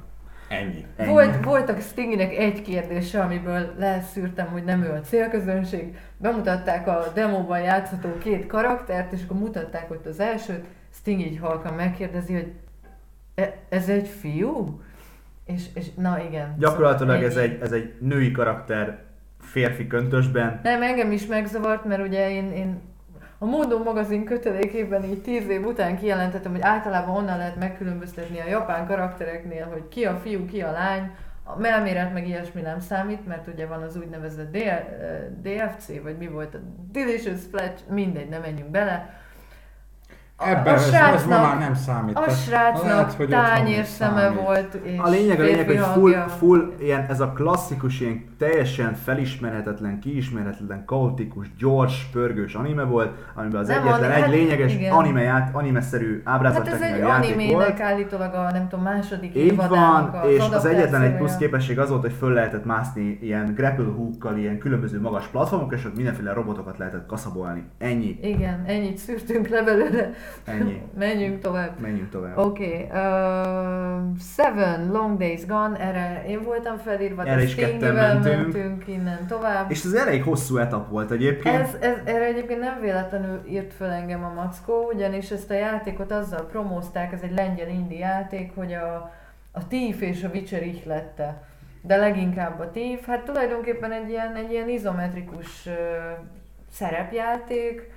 [0.47, 0.85] Ennyi.
[0.95, 1.09] ennyi.
[1.09, 5.97] Volt, voltak Stingynek egy kérdése, amiből leszűrtem, hogy nem ő a célközönség.
[6.17, 10.65] Bemutatták a demóban játszható két karaktert, és akkor mutatták ott az elsőt.
[10.93, 12.51] Sting így halkan megkérdezi, hogy
[13.69, 14.81] ez egy fiú?
[15.45, 16.55] És, és na igen.
[16.57, 19.03] Gyakorlatilag szóval ez egy, ez egy női karakter
[19.39, 20.59] férfi köntösben.
[20.63, 22.81] Nem, engem is megzavart, mert ugye én, én
[23.37, 28.47] a Módon magazin kötelékében így tíz év után kijelentettem, hogy általában honnan lehet megkülönböztetni a
[28.47, 31.11] japán karaktereknél, hogy ki a fiú, ki a lány,
[31.43, 34.85] a melméret meg ilyesmi nem számít, mert ugye van az úgynevezett DL, eh,
[35.41, 36.59] DFC, vagy mi volt a
[36.91, 39.21] Delicious Fletch, mindegy, nem menjünk bele.
[40.37, 42.17] Ebben a ez, ez ma srácnak, már nem számít.
[42.17, 46.11] a srácnak lehet, hogy otthon tányér szeme volt, és A lényeg, a lényeg, hogy full,
[46.27, 53.61] full ilyen, ez a klasszikus, ilyen teljesen felismerhetetlen, kiismerhetetlen, kaotikus, gyors, pörgős anime volt, amiben
[53.61, 54.91] az Nem, egyetlen ani- egy hát lényeges igen.
[54.93, 60.43] anime ját, anime-szerű Hát ez egy animének állítólag a nem tudom, második Így van, és
[60.51, 64.57] az egyetlen egy plusz képesség az volt, hogy föl lehetett mászni ilyen grapple hookkal, ilyen
[64.57, 67.63] különböző magas platformok, és ott mindenféle robotokat lehetett kaszabolni.
[67.77, 68.19] Ennyi.
[68.21, 70.09] Igen, ennyit szűrtünk le belőle.
[70.45, 70.81] Ennyi.
[70.97, 71.79] Menjünk tovább.
[71.79, 72.37] Menjünk tovább.
[72.37, 77.93] Oké, okay, uh, Seven Long Days Gone, erre én voltam felírva, Erre de is ketten
[77.93, 78.53] mentünk.
[78.53, 79.71] mentünk innen tovább.
[79.71, 81.55] És ez elég hosszú etap volt egyébként.
[81.55, 86.11] Ez, ez, erre egyébként nem véletlenül írt föl engem a Mackó, ugyanis ezt a játékot
[86.11, 89.11] azzal promózták, ez egy lengyel indie játék, hogy a,
[89.51, 91.43] a Thief és a Witcher ihlette.
[91.81, 95.71] De leginkább a Thief, hát tulajdonképpen egy ilyen, egy ilyen izometrikus ö,
[96.71, 97.92] szerepjáték.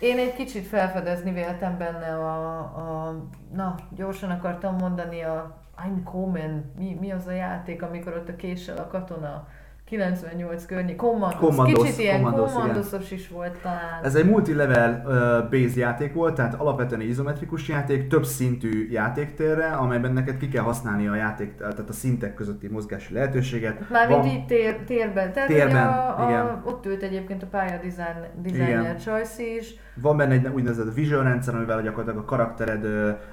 [0.00, 3.14] Én egy kicsit felfedezni véltem benne a, a,
[3.52, 8.36] na, gyorsan akartam mondani a I'm Common, mi, mi az a játék, amikor ott a
[8.36, 9.48] késsel a katona
[9.90, 12.22] 98 környék, Commandos, Commandos, kicsit ilyen.
[12.22, 14.02] Commandosos is volt talán.
[14.02, 19.66] Ez egy multilevel uh, base játék volt, tehát alapvetően egy izometrikus játék, több szintű játéktérre,
[19.66, 23.90] amelyben neked ki kell használni a játék, tehát a szintek közötti mozgási lehetőséget.
[23.90, 25.32] Mármint Van- így tér, térben.
[25.32, 26.46] Tehát Térben, ugye a, igen.
[26.46, 27.80] a, ott ült egyébként a pálya
[28.42, 28.96] design.
[29.04, 29.74] Choice is.
[29.94, 32.86] Van benne egy úgynevezett vision rendszer, amivel gyakorlatilag a karaktered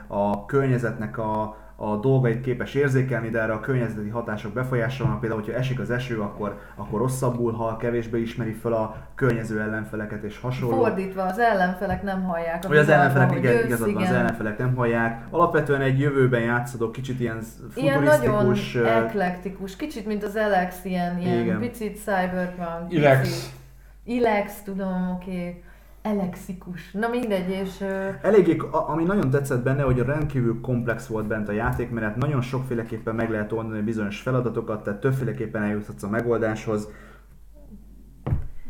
[0.07, 5.19] a környezetnek a, a dolgait képes érzékelni, de erre a környezeti hatások befolyásolnak.
[5.19, 10.23] Például, hogyha esik az eső, akkor, akkor rosszabbul hal, kevésbé ismeri fel a környező ellenfeleket
[10.23, 10.75] és hasonló.
[10.75, 12.67] Fordítva, az ellenfelek nem hallják.
[12.67, 15.25] Vagy az ellenfelek, hogy igen, igazad van, az ellenfelek nem hallják.
[15.29, 17.39] Alapvetően egy jövőben játszodó, kicsit ilyen
[17.75, 18.75] Ilyen nagyon futurisztikus...
[18.75, 21.59] eklektikus, kicsit mint az Alex, ilyen, ilyen Igen.
[21.59, 22.93] picit cyberpunk.
[22.93, 23.19] Ilex.
[23.21, 23.55] picit-
[24.03, 25.31] Ilex, tudom, oké.
[25.31, 25.61] Okay.
[26.01, 26.91] Elexikus.
[26.91, 27.81] Na mindegy, és...
[28.21, 33.15] Eléggé, ami nagyon tetszett benne, hogy rendkívül komplex volt bent a játék, mert nagyon sokféleképpen
[33.15, 36.87] meg lehet oldani bizonyos feladatokat, tehát többféleképpen eljuthatsz a megoldáshoz.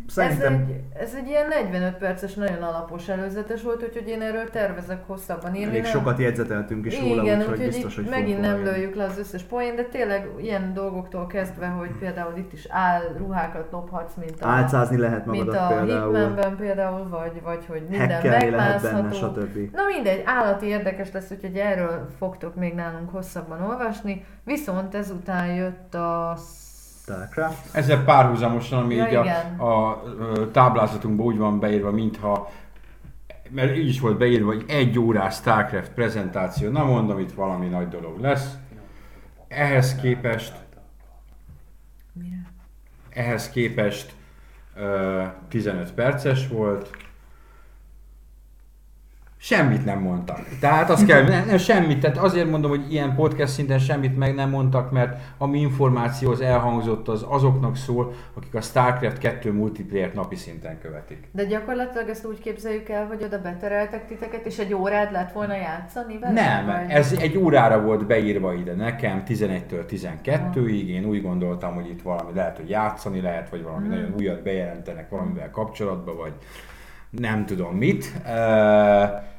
[0.08, 4.50] Szerintem Ez egy, ez egy ilyen 45 perces, nagyon alapos előzetes volt, úgyhogy én erről
[4.50, 5.70] tervezek hosszabban írni.
[5.70, 9.04] elég nem- sokat jegyzeteltünk is róla, Igen, úgyhogy úgyhogy biztos, hogy megint nem lőjük le
[9.04, 14.14] az összes poén, de tényleg ilyen dolgoktól kezdve, hogy például itt is áll ruhákat lophatsz,
[14.16, 19.16] mint a, Álcázni lehet mint magadat a például, Hitmanben például, vagy, vagy hogy minden megmászható.
[19.16, 19.74] stb.
[19.76, 24.26] Na mindegy, állati érdekes lesz, úgyhogy erről fogtok még nálunk hosszabban olvasni.
[24.44, 26.38] Viszont ezután jött a...
[27.08, 27.76] Starcraft.
[27.76, 29.16] Ezzel párhuzamosan, ami Ja, így
[29.58, 32.52] a, a, ö, táblázatunkban úgy van beírva, mintha
[33.50, 36.72] mert így is volt beírva, hogy egy órás StarCraft prezentáció.
[36.72, 38.54] Na mondom, itt valami nagy dolog lesz.
[39.48, 40.54] Ehhez képest,
[43.10, 44.14] ehhez képest
[44.76, 46.98] ö, 15 perces volt.
[49.40, 50.40] Semmit nem mondtak.
[50.60, 54.36] Tehát azt kell, nem, nem, semmit, tehát azért mondom, hogy ilyen podcast szinten semmit meg
[54.36, 60.12] nem mondtak, mert ami információ az elhangzott, az azoknak szól, akik a StarCraft 2 multiplayer
[60.14, 61.28] napi szinten követik.
[61.32, 65.56] De gyakorlatilag ezt úgy képzeljük el, hogy oda betereltek titeket, és egy órát lett volna
[65.56, 66.34] játszani vele?
[66.42, 71.90] Nem, Vagy- ez egy órára volt beírva ide nekem, 11-től 12-ig, én úgy gondoltam, hogy
[71.90, 73.96] itt valami lehet, hogy játszani lehet, vagy valami Mhm.
[73.96, 76.34] nagyon újat bejelentenek valamivel kapcsolatban, vagy
[77.10, 78.22] nem tudom mit,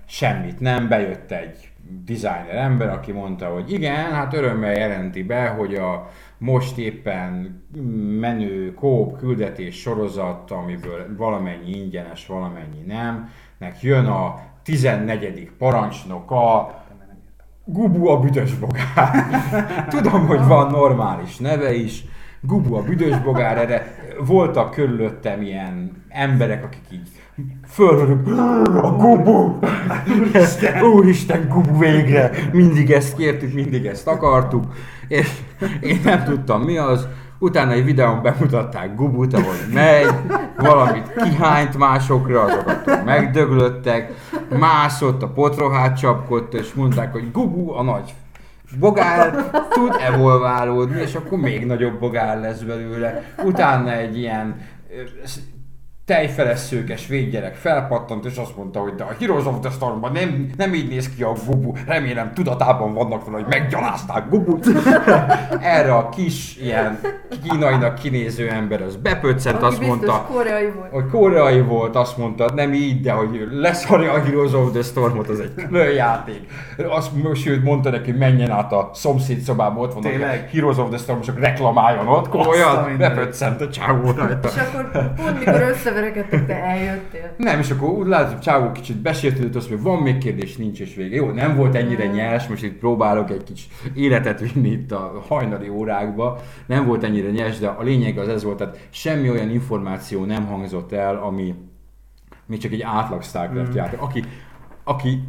[0.06, 1.70] semmit nem, bejött egy
[2.04, 7.62] designer ember, aki mondta, hogy igen, hát örömmel jelenti be, hogy a most éppen
[8.20, 15.50] menő kóp küldetés sorozat, amiből valamennyi ingyenes, valamennyi nem, nek jön a 14.
[15.58, 16.72] parancsnoka,
[17.64, 19.26] Gubu a büdös bogár.
[19.88, 22.04] Tudom, hogy van normális neve is,
[22.40, 23.94] Gubu a büdös bogár, erre
[24.26, 27.08] voltak körülöttem ilyen emberek, akik így
[27.68, 28.26] fölhörök,
[28.82, 29.58] a Gubu!
[30.20, 32.30] Úristen, Úristen, Gubu végre!
[32.52, 34.64] Mindig ezt kértük, mindig ezt akartuk,
[35.08, 35.30] és
[35.80, 37.08] én nem tudtam mi az,
[37.40, 40.08] Utána egy videón bemutatták Gubut, ahogy megy,
[40.56, 44.12] valamit kihányt másokra, azokat megdöglöttek,
[44.58, 48.14] mászott, a potrohát csapkodta, és mondták, hogy Gubu a nagy
[48.78, 53.22] bogár tud evolválódni, és akkor még nagyobb bogár lesz belőle.
[53.44, 54.56] Utána egy ilyen
[56.08, 60.50] tejfeles szőkes védgyerek felpattant, és azt mondta, hogy de a Heroes of the Stormban nem,
[60.56, 64.66] nem így néz ki a Gubu, remélem tudatában vannak vele, hogy meggyalázták Gubut.
[65.60, 66.98] Erre a kis, ilyen
[67.42, 70.90] kínainak kinéző ember az bepöccent, azt mondta, koreai volt.
[70.90, 75.28] hogy koreai volt, azt mondta, nem így, de hogy leszarja a Heroes of the Stormot,
[75.28, 76.40] az egy külön játék.
[76.88, 80.08] Azt, sőt, mondta neki, hogy menjen át a szomszéd szobába, ott van a?
[80.52, 82.32] Heroes of the Storm, csak reklamáljon ott,
[82.88, 82.96] mindenit.
[82.98, 84.48] bepöccent a csávó rajta.
[84.48, 85.62] És akkor pont mikor
[85.98, 87.34] összeverekedtek, te eljöttél.
[87.36, 90.94] Nem, és akkor úgy hogy Csávó kicsit besértődött, azt mondja, van még kérdés, nincs és
[90.94, 91.16] vége.
[91.16, 95.68] Jó, nem volt ennyire nyers, most itt próbálok egy kicsit életet vinni itt a hajnali
[95.68, 96.40] órákba.
[96.66, 100.46] Nem volt ennyire nyers, de a lényeg az ez volt, tehát semmi olyan információ nem
[100.46, 101.54] hangzott el, ami
[102.46, 103.76] még csak egy átlag StarCraft mm.
[103.76, 104.00] játék.
[104.00, 104.24] Aki,
[104.88, 105.22] aki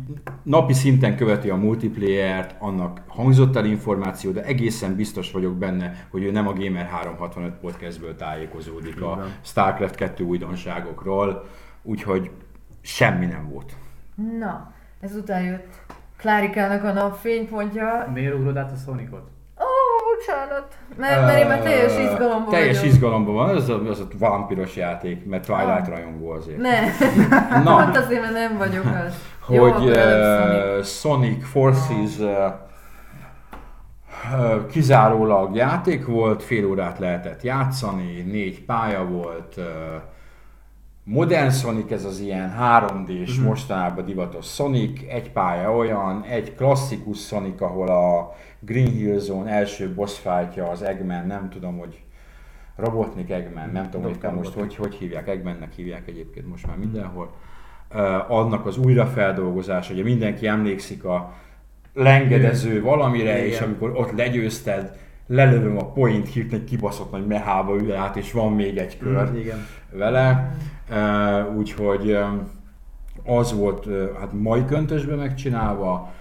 [0.43, 6.23] napi szinten követi a multiplayer-t, annak hangzott el információ, de egészen biztos vagyok benne, hogy
[6.23, 9.31] ő nem a Gamer 365 podcastből tájékozódik a van.
[9.41, 11.45] StarCraft 2 újdonságokról,
[11.81, 12.31] úgyhogy
[12.81, 13.73] semmi nem volt.
[14.39, 15.67] Na, ezután jött
[16.17, 18.09] Klárikának a napfénypontja.
[18.13, 19.27] Miért ugrod át a Sonicot?
[19.59, 19.65] Ó,
[20.15, 20.77] bocsánat.
[20.97, 22.93] Mert, mert én már teljes izgalomban Teljes vagyok.
[22.93, 25.87] izgalomban van, az a, az a vampiros játék, mert Twilight Ah.
[25.87, 26.57] rajongó azért.
[26.57, 26.79] Ne,
[27.63, 27.75] Na.
[27.83, 29.13] pont azért, mert nem vagyok az.
[29.51, 32.27] Jó, hogy uh, Sonic Forces uh,
[34.33, 39.63] uh, kizárólag játék volt, fél órát lehetett játszani, négy pálya volt, uh,
[41.03, 43.47] Modern Sonic ez az ilyen 3D-s, Mhm.
[43.47, 49.93] mostanában divatos Sonic, egy pálya olyan, egy klasszikus Sonic, ahol a Green Hill Zone első
[49.93, 52.03] boss fightja az Eggman, nem tudom, hogy
[52.75, 54.19] Robotnik Eggman, nem tudom, hogy Dr.
[54.21, 57.23] te most hogy, hogy hívják, Eggmannek hívják egyébként most már mindenhol.
[57.25, 57.48] Uh,
[58.27, 61.33] annak az újrafeldolgozása, ugye mindenki emlékszik a
[61.93, 63.47] lengedező valamire, Igen.
[63.47, 64.97] és amikor ott legyőzted,
[65.27, 69.29] lelövöm a point, hirtelen egy kibaszott nagy mehába ül át, és van még egy kör
[69.31, 69.65] Mm, Igen.
[69.91, 70.55] vele,
[70.89, 72.49] uh, úgyhogy um,
[73.25, 73.87] az volt
[74.19, 76.13] hát mai köntösbe megcsinálva,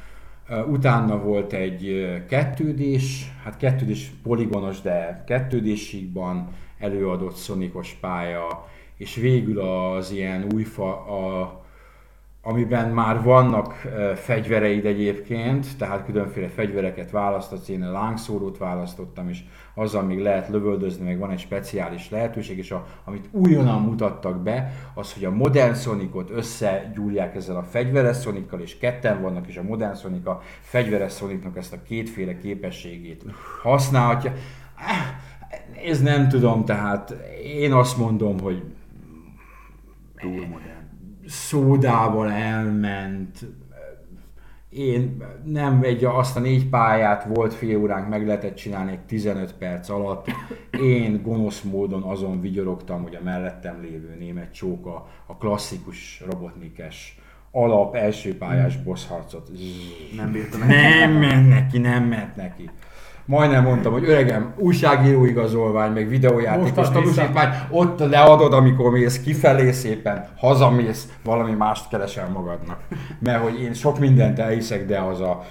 [0.67, 8.67] utána volt egy kettődés, hát kettődés poligonos, de kettődésíkban előadott szonikos pálya,
[8.99, 11.57] és végül az ilyen újfa, a,
[12.43, 19.41] amiben már vannak uh, fegyvereid egyébként, tehát különféle fegyvereket választhatsz, én a lángszórót választottam, és
[19.75, 24.73] azzal még lehet lövöldözni, meg van egy speciális lehetőség, és a, amit újonnan mutattak be,
[24.95, 29.63] az, hogy a modern Sonicot összegyúrják ezzel a fegyveres Sonical, és ketten vannak, és a
[29.63, 33.25] modern Sonic a fegyveres Sonicnak ezt a kétféle képességét
[33.63, 34.33] használhatja.
[35.85, 37.11] Ez nem tudom, tehát
[37.43, 38.63] én azt mondom, hogy
[40.21, 40.89] Túl modern.
[41.27, 43.47] szódával elment.
[44.69, 49.55] Én nem egy, azt a négy pályát volt fél óránk, meg lehetett csinálni egy 15
[49.55, 50.27] perc alatt.
[50.83, 57.19] Én gonosz módon azon vigyorogtam, hogy a mellettem lévő német csóka a klasszikus robotnikes
[57.51, 59.51] alap első pályás boss harcot.
[60.17, 60.69] Nem bírta meg.
[60.69, 62.71] Nem ment neki, nem ment neki.
[63.29, 70.29] Majdnem mondtam, hogy öregem, újságíró igazolvány, meg videójátékos tanúsítvány, ott leadod, amikor mész kifelé szépen,
[70.37, 72.81] hazamész, valami mást keresel magadnak.
[73.19, 75.43] Mert hogy én sok mindent elhiszek, de az a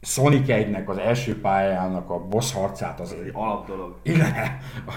[0.00, 3.94] Sonic 1-nek az első pályának a boss harcát az Egy alap dolog.
[4.02, 4.32] igen,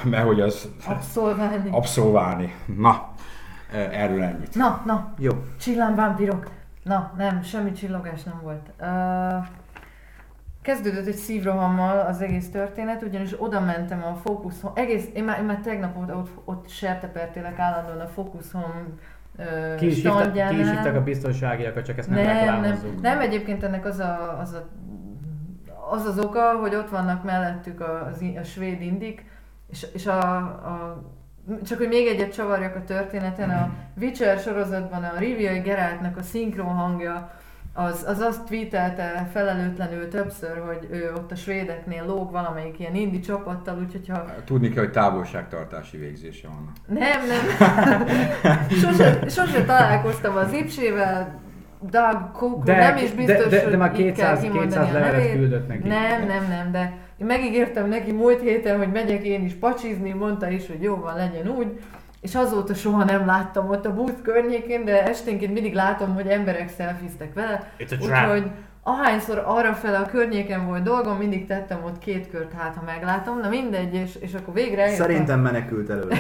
[0.04, 1.70] mert hogy az Abszolválni.
[1.72, 2.54] abszolválni.
[2.78, 3.10] Na,
[3.92, 4.56] erről ennyit.
[4.56, 5.32] Na, na, Jó.
[5.62, 6.48] Csillámvámpirok.
[6.84, 8.72] Na, nem, semmi csillogás nem volt.
[8.80, 9.46] Uh,
[10.62, 15.40] kezdődött egy szívrohammal az egész történet, ugyanis oda mentem a Focus Home, egész, én már,
[15.40, 18.86] én már tegnap ott, ott, ott sertepertélek állandóan a Focus Home
[19.38, 23.02] uh, Ki is, hívták, ki is hívták a biztonságiakat, csak ezt nem, nem, nem, reklámozzuk.
[23.02, 24.68] nem, egyébként ennek az a, az, a,
[25.92, 29.26] az az oka, hogy ott vannak mellettük a, az, a svéd indik,
[29.70, 31.04] és, és a, a
[31.66, 33.70] csak hogy még egyet csavarjak a történeten, a
[34.00, 37.32] Witcher sorozatban a Rivia Geráltnak a szinkron hangja,
[37.74, 43.20] az, az azt tweetelte felelőtlenül többször, hogy ő ott a svédeknél lóg valamelyik ilyen indi
[43.20, 44.26] csapattal, úgyhogy ha...
[44.46, 46.72] Tudni kell, hogy távolságtartási végzése van.
[46.88, 48.08] Nem, nem.
[48.82, 51.40] sose, sose találkoztam az Ipsével,
[51.82, 54.68] Doug Cook, De- nem is biztos, de- de- de hogy már így kell 200 kimondani
[54.68, 55.88] 200 a levelet küldött neki.
[55.88, 60.50] Nem, nem, nem, de én megígértem neki múlt héten, hogy megyek én is pacsizni, mondta
[60.50, 61.80] is, hogy jó van, legyen úgy.
[62.22, 66.70] És azóta soha nem láttam ott a booth környékén, de esténként mindig látom, hogy emberek
[66.70, 67.72] szelfiztek vele.
[68.26, 68.52] Úgyhogy
[68.84, 73.40] ahányszor arra fele a környéken volt dolgom, mindig tettem ott két kört, hát ha meglátom,
[73.40, 76.16] na mindegy, és, és akkor végre eljött a- Szerintem menekült előle.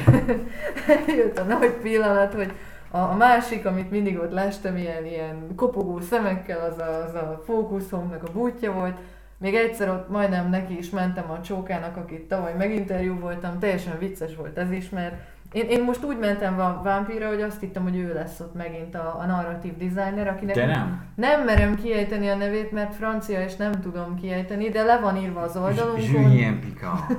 [1.18, 2.52] jött a nagy pillanat, hogy
[2.92, 7.42] a, a másik, amit mindig ott lestem, ilyen, ilyen kopogó szemekkel, az a, az a
[7.46, 8.98] fókuszomnak a bútja volt.
[9.38, 14.36] Még egyszer ott majdnem neki is mentem a csókának, akit tavaly meginterjú voltam, teljesen vicces
[14.36, 15.14] volt ez is, mert
[15.52, 18.96] én, én most úgy mentem a Vampire, hogy azt hittem, hogy ő lesz ott megint
[18.96, 21.06] a, a narratív designer, akinek De nem.
[21.16, 25.42] nem merem kiejteni a nevét, mert francia, és nem tudom kiejteni, de le van írva
[25.42, 26.22] az oldalunkon.
[26.22, 27.18] Julien Picard.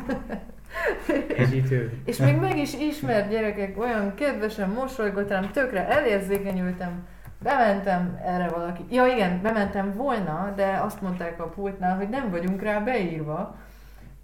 [1.37, 1.93] Hegyítő.
[2.05, 7.07] És még meg is ismert gyerekek, olyan kedvesen mosolygott rám, tökre elérzékenyültem,
[7.43, 8.83] bementem erre valaki.
[8.90, 13.57] Ja igen, bementem volna, de azt mondták a pultnál, hogy nem vagyunk rá beírva.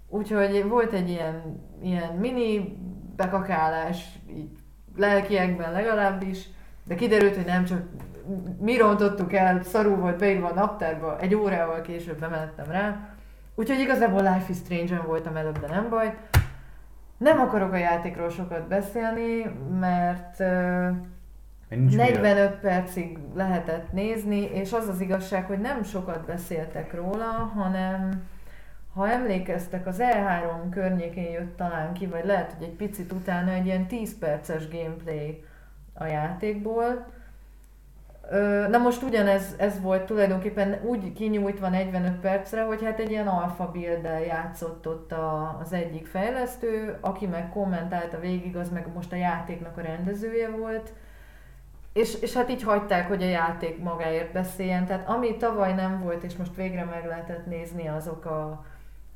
[0.09, 1.41] Úgyhogy volt egy ilyen,
[1.81, 2.77] ilyen mini
[3.17, 4.49] bekakálás, így
[4.95, 6.45] lelkiekben legalábbis,
[6.85, 7.81] de kiderült, hogy nem csak
[8.59, 13.09] mi rontottuk el, szarul volt beírva a naptárba, egy órával később bementem rá.
[13.55, 16.17] Úgyhogy igazából Life is Strange-en voltam előbb, de nem baj.
[17.17, 20.43] Nem akarok a játékról sokat beszélni, mert
[21.69, 22.03] Nincs mire.
[22.03, 28.23] 45 percig lehetett nézni, és az az igazság, hogy nem sokat beszéltek róla, hanem
[28.97, 33.65] ha emlékeztek, az E3 környékén jött talán ki, vagy lehet, hogy egy picit utána egy
[33.65, 35.43] ilyen 10 perces gameplay
[35.93, 37.05] a játékból.
[38.69, 43.71] Na most ugyanez ez volt tulajdonképpen úgy kinyújtva 45 percre, hogy hát egy ilyen alfa
[43.71, 49.15] build játszott ott a, az egyik fejlesztő, aki meg kommentálta végig, az meg most a
[49.15, 50.93] játéknak a rendezője volt.
[51.93, 54.85] És, és hát így hagyták, hogy a játék magáért beszéljen.
[54.85, 58.65] Tehát ami tavaly nem volt, és most végre meg lehetett nézni, azok a,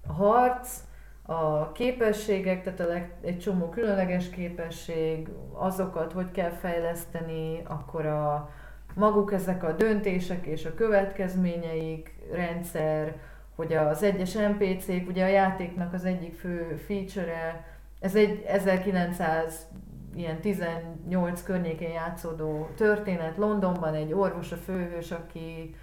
[0.07, 0.79] a harc,
[1.25, 8.49] a képességek, tehát a leg, egy csomó különleges képesség, azokat hogy kell fejleszteni, akkor a
[8.95, 13.15] maguk ezek a döntések és a következményeik, rendszer,
[13.55, 17.69] hogy az egyes NPC-k, ugye a játéknak az egyik fő feature
[18.01, 19.67] ez egy 1900
[20.15, 23.37] ilyen 18 környékén játszódó történet.
[23.37, 25.75] Londonban egy orvos a főhős, aki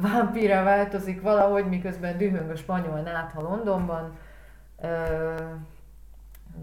[0.00, 4.16] vámpírra változik valahogy, miközben dühöng a spanyol nátha Londonban.
[4.82, 5.34] Ö,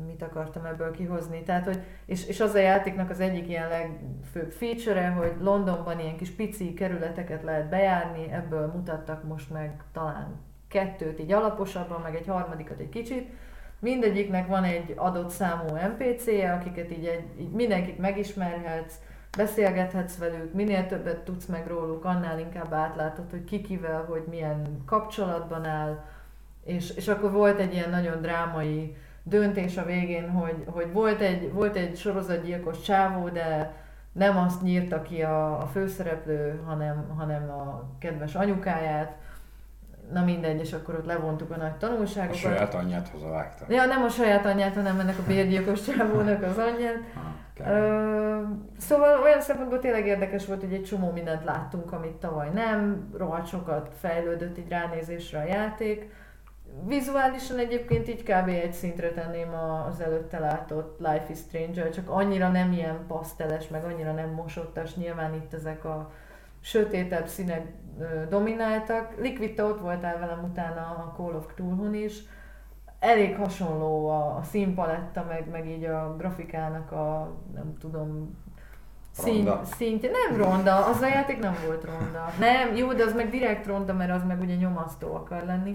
[0.06, 1.44] mit akartam ebből kihozni?
[1.44, 6.18] Tehát, hogy, és, és az a játéknak az egyik ilyen legfőbb feature hogy Londonban ilyen
[6.18, 12.28] kis pici kerületeket lehet bejárni, ebből mutattak most meg talán kettőt így alaposabban, meg egy
[12.28, 13.30] harmadikat egy kicsit.
[13.80, 18.96] Mindegyiknek van egy adott számú NPC-je, akiket így, egy, így mindenkit megismerhetsz,
[19.38, 24.84] beszélgethetsz velük, minél többet tudsz meg róluk, annál inkább átlátod, hogy ki kivel, hogy milyen
[24.86, 26.04] kapcsolatban áll,
[26.64, 31.54] és, és akkor volt egy ilyen nagyon drámai döntés a végén, hogy, hogy volt, egy,
[31.54, 33.74] volt egy sorozatgyilkos csávó, de
[34.12, 39.12] nem azt nyírta ki a, a főszereplő, hanem, hanem a kedves anyukáját.
[40.12, 42.38] Na mindegy, és akkor ott levontuk a nagy A tanulságokat.
[42.38, 43.66] saját anyját hazavágta.
[43.70, 47.00] Ja, nem a saját anyját, hanem ennek a bérgyilkos csávónak az anyját.
[47.60, 48.42] Ö,
[48.78, 53.48] szóval olyan szempontból tényleg érdekes volt, hogy egy csomó mindent láttunk, amit tavaly nem, rohadt
[53.48, 56.10] sokat fejlődött így ránézésre a játék.
[56.88, 58.48] Vizuálisan egyébként így kb.
[58.48, 59.54] egy szintre tenném
[59.90, 64.96] az előtte látott Life is Stranger, csak annyira nem ilyen paszteles, meg annyira nem mosottas,
[64.96, 66.12] nyilván itt ezek a
[66.62, 67.68] sötétebb színek
[68.30, 69.22] domináltak.
[69.22, 72.20] Liquid, te ott voltál velem utána a Call of Cthulhu-n is,
[73.06, 78.38] elég hasonló a, a színpaletta, meg, meg így a grafikának a, nem tudom,
[79.12, 80.10] szín, szintje.
[80.10, 82.26] Nem ronda, az a játék nem volt ronda.
[82.40, 85.72] Nem, jó, de az meg direkt ronda, mert az meg ugye nyomasztó akar lenni.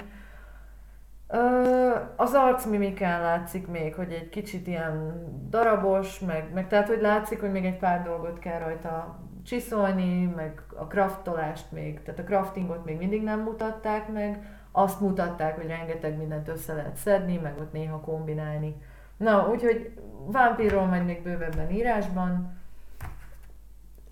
[1.29, 7.40] Ö, az arcmimikán látszik még, hogy egy kicsit ilyen darabos, meg, meg tehát, hogy látszik,
[7.40, 12.85] hogy még egy pár dolgot kell rajta csiszolni, meg a craftolást még, tehát a craftingot
[12.85, 17.73] még mindig nem mutatták meg, azt mutatták, hogy rengeteg mindent össze lehet szedni, meg ott
[17.73, 18.75] néha kombinálni.
[19.16, 19.93] Na, úgyhogy
[20.27, 22.59] Vampirról majd még bővebben írásban.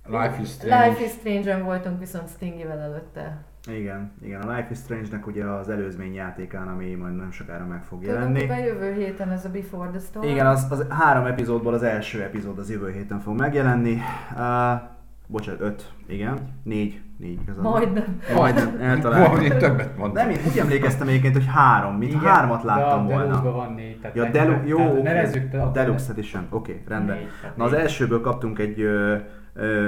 [0.06, 0.88] Life is Strange.
[0.88, 5.68] Life is Strange-en voltunk, viszont Stingivel előtte Igen, igen, a Life is Strange-nek ugye az
[5.68, 8.40] előzmény játékán, ami majd nem sokára meg fog jelenni.
[8.40, 10.26] Tulajdonképpen jövő héten ez a Before the Storm.
[10.26, 13.98] Igen, az, az három epizódból az első epizód az jövő héten fog megjelenni.
[14.32, 14.96] Uh,
[15.30, 17.70] bocsánat, öt, igen, négy, négy igazából.
[17.70, 18.20] Majdnem.
[18.34, 19.40] Majdnem, eltaláltam.
[19.40, 20.26] én többet mondtam.
[20.26, 23.22] Nem, én úgy emlékeztem egyébként, hogy három, mint Igen, hármat láttam de a volna.
[23.24, 24.00] Deluxe-ban van négy.
[24.00, 27.16] Tehát Ja, Delu- jó, tehát nevezzük te- Deluxe Edition, oké, okay, rendben.
[27.16, 27.26] Négy,
[27.56, 27.80] Na az négy.
[27.80, 29.16] elsőből kaptunk egy, ö,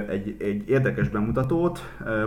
[0.09, 1.81] egy, egy érdekes bemutatót,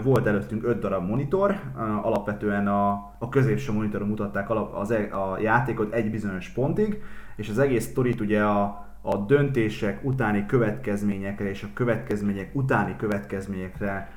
[0.04, 1.56] volt előttünk öt darab monitor,
[2.02, 2.90] alapvetően a,
[3.20, 7.02] a középső monitoron mutatták alap, az, e- a játékot egy bizonyos pontig,
[7.36, 14.12] és az egész sztorit ugye a, a döntések utáni következményekre és a következmények utáni következményekre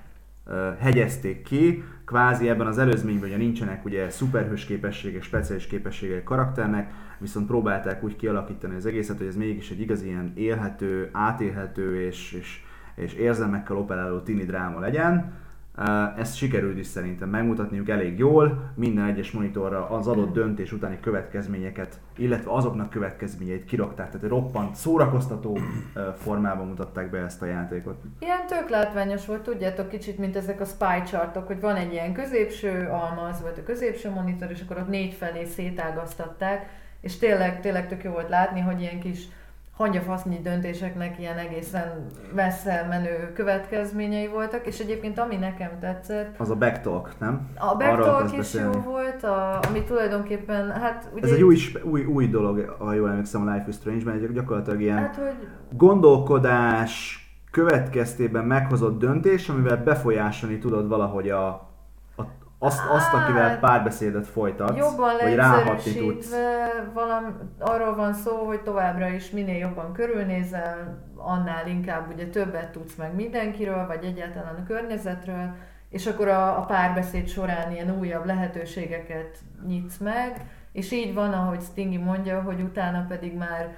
[0.79, 1.85] hegyezték ki.
[2.05, 8.17] Kvázi ebben az előzményben ugye nincsenek ugye szuperhős képességek, speciális képességek karakternek, viszont próbálták úgy
[8.17, 12.61] kialakítani az egészet, hogy ez mégis egy igazi ilyen élhető, átélhető és, és,
[12.95, 15.33] és érzelmekkel operáló tini dráma legyen.
[15.79, 21.01] Uh, Ezt sikerült is szerintem megmutatniuk elég jól, minden egyes monitorra az adott döntés utáni
[21.01, 27.97] következményeket, illetve azoknak következményeit kirakták, tehát roppant szórakoztató uh, formában mutatták be ezt a játékot.
[28.19, 32.13] Ilyen tök látványos volt, tudjátok, kicsit, mint ezek a spy chartok, hogy van egy ilyen
[32.13, 36.67] középső almaz, vagy a középső monitor, és akkor ott négy felé szétágaztatták,
[37.01, 39.29] és tényleg, tényleg tök jó volt látni, hogy ilyen kis
[39.77, 46.55] hangyafasznyi döntéseknek ilyen egészen messze menő következményei voltak, és egyébként ami nekem tetszett, Az a
[46.55, 47.49] backtalk, nem?
[47.59, 48.75] a backtalk is beszélni.
[48.75, 51.27] jó volt, a, ami tulajdonképpen, hát ugye...
[51.27, 54.81] Ez egy új, új, új dolog, ha jól emlékszem a Life is Strange-ben, egy gyakorlatilag
[54.81, 57.21] ilyen Hát, hogy gondolkodás
[57.51, 61.69] következtében meghozott döntés, amivel befolyásolni tudod valahogy a
[62.59, 66.35] azt, azt, akivel Hát, párbeszédet folytatsz, Jobban vagy ráhatni tudsz.
[66.95, 67.27] valami,
[67.59, 73.15] arról van szó, hogy továbbra is minél jobban körülnézel, annál inkább ugye többet tudsz meg
[73.15, 75.55] mindenkiről, vagy egyáltalán a környezetről,
[75.89, 81.61] és akkor a, a párbeszéd során ilyen újabb lehetőségeket nyitsz meg, és így van, ahogy
[81.61, 83.77] Stingy mondja, hogy utána pedig már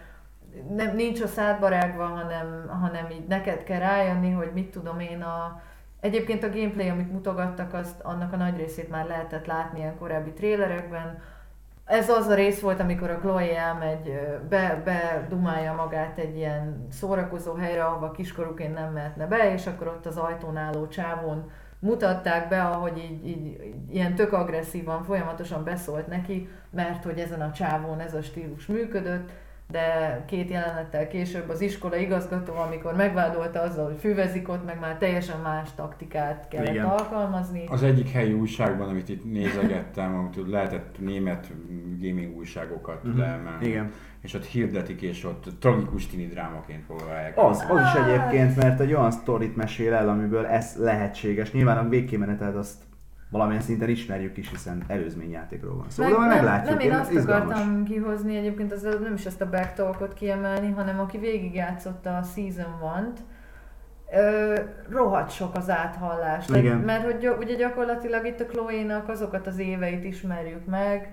[0.77, 5.23] nem, nincs a szádba rágva, hanem, hanem így neked kell rájönni, hogy mit tudom én
[5.23, 5.63] a...
[6.01, 10.33] Egyébként a gameplay, amit mutogattak, azt, annak a nagy részét már lehetett látni ilyen korábbi
[10.33, 11.23] trélerekben.
[11.85, 14.13] Ez az a rész volt, amikor a Chloe elmegy,
[14.49, 20.07] be, bedumálja magát egy ilyen szórakozó helyre, ahova kiskorúként nem mehetne be, és akkor ott
[20.07, 26.07] az ajtón álló csávon mutatták be, ahogy így, így, így ilyen tök agresszívan, folyamatosan beszólt
[26.07, 29.31] neki, mert hogy ezen a csávon ez a stílus működött,
[29.73, 34.97] de két jelenettel később az iskola igazgató, amikor megvádolta azzal, hogy fűvezik ott, meg már
[34.97, 36.85] teljesen más taktikát kellett Igen.
[36.85, 37.65] alkalmazni.
[37.69, 41.53] Az egyik helyi újságban, amit itt nézegettem, amit lehetett német
[42.01, 43.19] gaming újságokat Mhm.
[43.19, 43.67] leemelni.
[43.67, 43.93] Igen.
[44.23, 47.39] És ott hirdetik, és ott tragikus tini drámaként próbálják.
[47.39, 51.53] Az, az is egyébként, mert egy olyan sztorit mesél el, amiből ez lehetséges.
[51.53, 52.83] Nyilván a végkimenetet azt
[53.31, 56.03] valamilyen szinten ismerjük is, hiszen előzményjátékról van szó.
[56.03, 56.71] Szóval de majd nem, meglátjuk.
[56.79, 57.45] nem én Én- azt izgalmas.
[57.55, 62.79] akartam kihozni egyébként, az nem is ezt a backtalkot kiemelni, hanem aki végigjátszotta a Season
[62.83, 63.19] 1-t,
[64.13, 64.55] Ö,
[64.91, 66.47] rohadt sok az áthallás.
[66.47, 66.77] Tehát- Igen.
[66.79, 71.13] Mert hogy gy- ugye gyakorlatilag itt a Chloe-nak azokat az éveit ismerjük meg,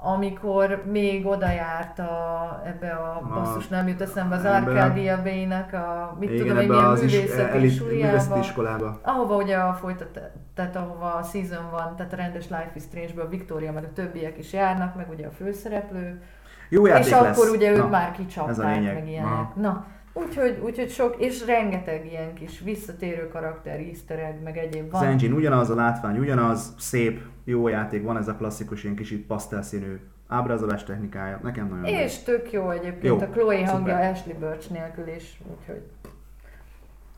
[0.00, 4.56] amikor még oda járt a, ebbe a, A- basszus nem jut eszembe, az ebbe a-
[4.84, 9.00] Arcadia Bay-nek a, mit Igen, tudom én, milyen is, művészeti művészeti iskolába.
[9.02, 10.20] Ahova ugye a folytat,
[10.54, 14.38] tehát ahova a season van, tehát a rendes Life is Strange-ből Victoria meg a többiek
[14.38, 16.22] is járnak, meg ugye a főszereplő.
[16.68, 17.38] Jó játék és lesz.
[17.38, 19.30] akkor ugye őt Na, már kicsapták, meg ilyenek.
[19.32, 19.52] Aha.
[19.56, 25.00] Na, úgyhogy, úgyhogy sok, és rengeteg ilyen kis visszatérő karakter, easter egg, meg egyéb Az
[25.00, 25.08] van.
[25.08, 30.00] engine ugyanaz, a látvány ugyanaz, szép, jó játék, van ez a klasszikus, ilyen kicsit pasztelszínű
[30.28, 31.84] ábrázolás technikája, nekem nagyon.
[31.84, 34.10] És tök jó egyébként Jó, a Chloe hangja szuper.
[34.10, 35.82] Ashley Birch nélkül is, úgyhogy...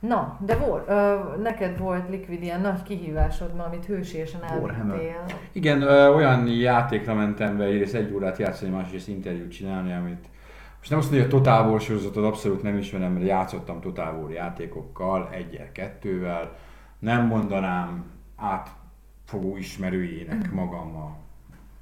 [0.01, 5.25] Na, de volt, ö, neked volt Liquid ilyen nagy kihívásod ma, amit hősiesen elvittél.
[5.53, 10.25] Igen, ö, olyan játékra mentem be, egyrészt egy órát játszani, másrészt interjút csinálni, amit
[10.81, 14.15] most nem azt mondja, hogy a Total War sorozatot abszolút nem ismerem, mert játszottam Total
[14.15, 16.57] War játékokkal, egyel, kettővel.
[16.99, 18.05] Nem mondanám
[18.37, 21.17] átfogó ismerőjének magam a,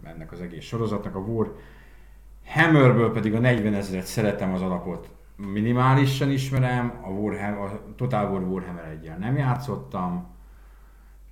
[0.04, 1.14] ennek az egész sorozatnak.
[1.14, 1.56] A War
[2.46, 8.42] Hammerből pedig a 40 ezeret szeretem az alapot minimálisan ismerem, a, Warhammer, a Total War
[8.42, 10.36] Warhammer egyel nem játszottam.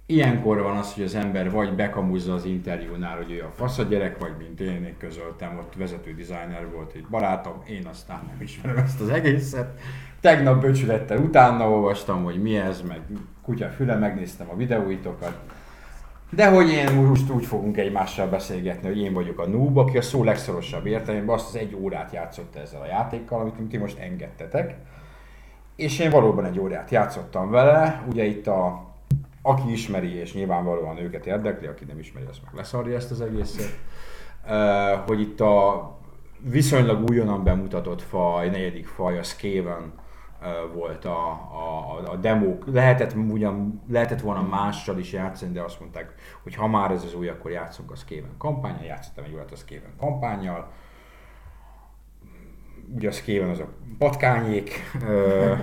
[0.08, 3.82] Ilyenkor van az, hogy az ember vagy bekamuzza az interjúnál, hogy ő a fasz a
[3.82, 8.40] gyerek, vagy mint én, én közöltem, ott vezető designer volt egy barátom, én aztán nem
[8.40, 9.80] ismerem ezt az egészet.
[10.20, 13.00] Tegnap böcsülettel utána olvastam, hogy mi ez, meg
[13.42, 15.38] kutya füle, megnéztem a videóitokat.
[16.30, 20.02] De hogy én most úgy fogunk egymással beszélgetni, hogy én vagyok a noob, aki a
[20.02, 24.74] szó legszorosabb értelemben azt az egy órát játszott ezzel a játékkal, amit ti most engedtetek.
[25.76, 28.85] És én valóban egy órát játszottam vele, ugye itt a,
[29.46, 33.78] aki ismeri, és nyilvánvalóan őket érdekli, aki nem ismeri, az meg leszarja ezt az egészet,
[35.06, 35.90] hogy itt a
[36.40, 39.92] viszonylag újonnan bemutatott faj, negyedik faj, a Skaven
[40.74, 42.54] volt a, a, a demo.
[42.64, 47.14] Lehetett, ugyan, lehetett volna mással is játszani, de azt mondták, hogy ha már ez az
[47.14, 48.84] új, akkor játszunk a Skaven kampányjal.
[48.84, 50.70] Játszottam egy olyat a Skaven kampányjal.
[52.94, 53.68] Ugye a Skaven az a
[53.98, 54.70] patkányék.
[55.06, 55.54] Ö,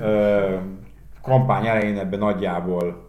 [0.00, 0.56] ö,
[1.22, 3.07] kampány elején ebben nagyjából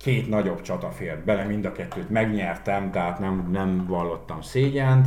[0.00, 5.06] két nagyobb csata fért bele, mind a kettőt megnyertem, tehát nem, nem vallottam szégyent.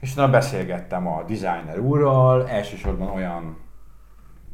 [0.00, 3.56] És utána beszélgettem a designer úrral, elsősorban olyan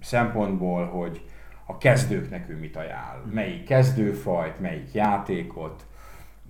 [0.01, 1.25] szempontból, hogy
[1.67, 5.87] a kezdőknek ő mit ajánl, melyik kezdőfajt, melyik játékot,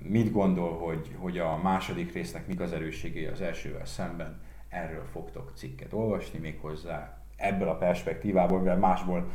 [0.02, 4.40] mit gondol, hogy, hogy a második résznek mik az erősségei az elsővel szemben.
[4.68, 9.30] Erről fogtok cikket olvasni méghozzá ebből a perspektívából, mivel másból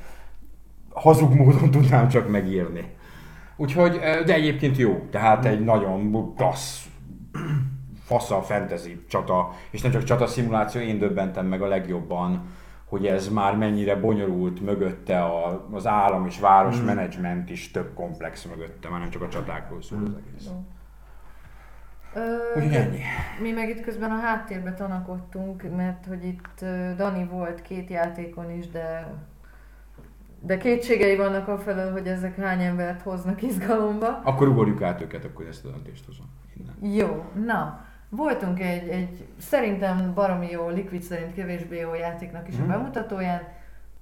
[0.89, 2.95] hazug módon tudnám csak megírni.
[3.55, 6.85] Úgyhogy, de egyébként jó, tehát egy nagyon klassz,
[8.03, 12.41] fasza fantasy csata, és nem csak csata szimuláció, én döbbentem meg a legjobban,
[12.85, 16.85] hogy ez már mennyire bonyolult mögötte a, az állam és város mm.
[16.85, 20.49] menedzsment is több komplex mögötte, már nem csak a csatákról szól az egész.
[22.55, 22.99] Úgyhogy ennyi.
[23.41, 28.67] Mi meg itt közben a háttérbe tanakodtunk, mert hogy itt Dani volt két játékon is,
[28.67, 29.13] de
[30.45, 34.21] de kétségei vannak a felől, hogy ezek hány embert hoznak izgalomba.
[34.23, 36.25] Akkor ugorjuk át őket, akkor ezt a döntést hozom.
[36.57, 36.95] Innen.
[36.95, 37.85] Jó, na.
[38.09, 42.59] Voltunk egy, egy szerintem baromi jó, Liquid szerint kevésbé jó játéknak is mm.
[42.59, 42.71] a mhm.
[42.71, 43.41] bemutatóján.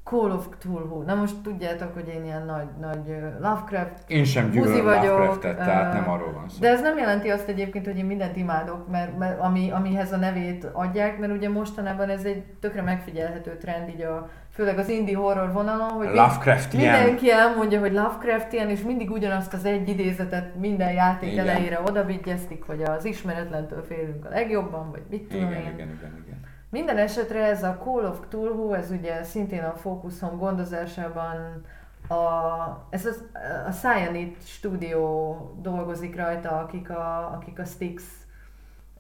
[0.03, 1.01] Call of Cthulhu.
[1.01, 5.93] Na most tudjátok, hogy én ilyen nagy, nagy Lovecraft Én sem gyűlölöm Lovecraftet, uh, tehát
[5.93, 6.59] nem arról van szó.
[6.59, 10.17] De ez nem jelenti azt egyébként, hogy én mindent imádok, mert, mert ami, amihez a
[10.17, 15.17] nevét adják, mert ugye mostanában ez egy tökre megfigyelhető trend így a főleg az indie
[15.17, 16.93] horror vonalon, hogy Lovecraftian.
[16.93, 21.47] mindenki elmondja, hogy Lovecraftian, és mindig ugyanazt az egy idézetet minden játék igen.
[21.47, 25.73] elejére odavigyeztik, hogy az ismeretlentől félünk a legjobban, vagy mit tudom igen, én.
[25.73, 26.39] Igen, igen, igen.
[26.69, 31.63] Minden esetre ez a Call of Cthulhu, ez ugye szintén a Focus Home gondozásában
[32.07, 33.23] a, ez az,
[33.67, 38.03] a Cyanide stúdió dolgozik rajta, akik a, akik a Styx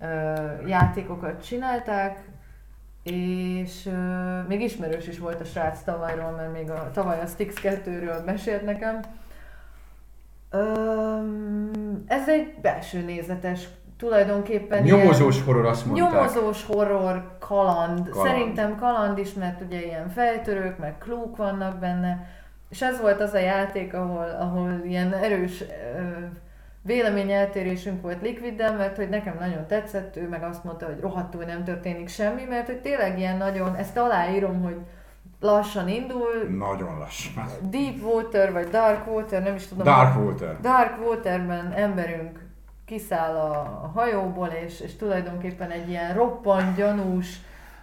[0.01, 2.29] uh, játékokat csinálták,
[3.03, 7.55] és uh, még ismerős is volt a srác tavalyról, mert még a, tavaly a Styx
[7.63, 8.99] 2-ről mesélt nekem.
[10.53, 16.11] Um, ez egy belső nézetes tulajdonképpen Nyomozós ilyen, horror, azt mondták.
[16.11, 18.09] Nyomozós horror, kaland.
[18.09, 18.27] kaland.
[18.27, 22.27] Szerintem kaland is, mert ugye ilyen fejtörők, meg klúk vannak benne.
[22.69, 25.65] És ez volt az a játék, ahol, ahol ilyen erős ö,
[26.83, 31.63] véleményeltérésünk volt Liquiddel, mert hogy nekem nagyon tetszett, ő meg azt mondta, hogy rohadtul nem
[31.63, 34.75] történik semmi, mert hogy tényleg ilyen nagyon, ezt aláírom, hogy
[35.39, 36.57] lassan indul.
[36.57, 37.45] Nagyon lassan.
[37.69, 39.83] Deep Water, vagy Dark Water, nem is tudom.
[39.83, 40.59] Dark Water.
[40.61, 42.49] Dark Waterben emberünk
[42.85, 47.39] kiszáll a, a hajóból, és, és tulajdonképpen egy ilyen roppant gyanús,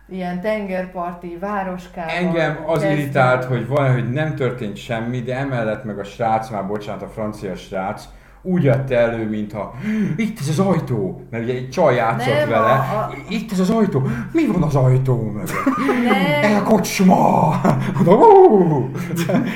[0.09, 2.15] ilyen tengerparti városkában.
[2.15, 3.01] Engem az kezdve.
[3.01, 7.55] irritált, hogy valahogy nem történt semmi, de emellett meg a srác, már bocsánat, a francia
[7.55, 8.09] srác,
[8.43, 9.75] úgy adta elő, mintha
[10.17, 13.15] itt ez az ajtó, mert ugye egy csaj játszott nem, vele, a, a...
[13.29, 15.51] itt ez az ajtó, mi van az ajtó mögött?
[16.05, 16.53] Nem.
[16.53, 17.61] El kocsma!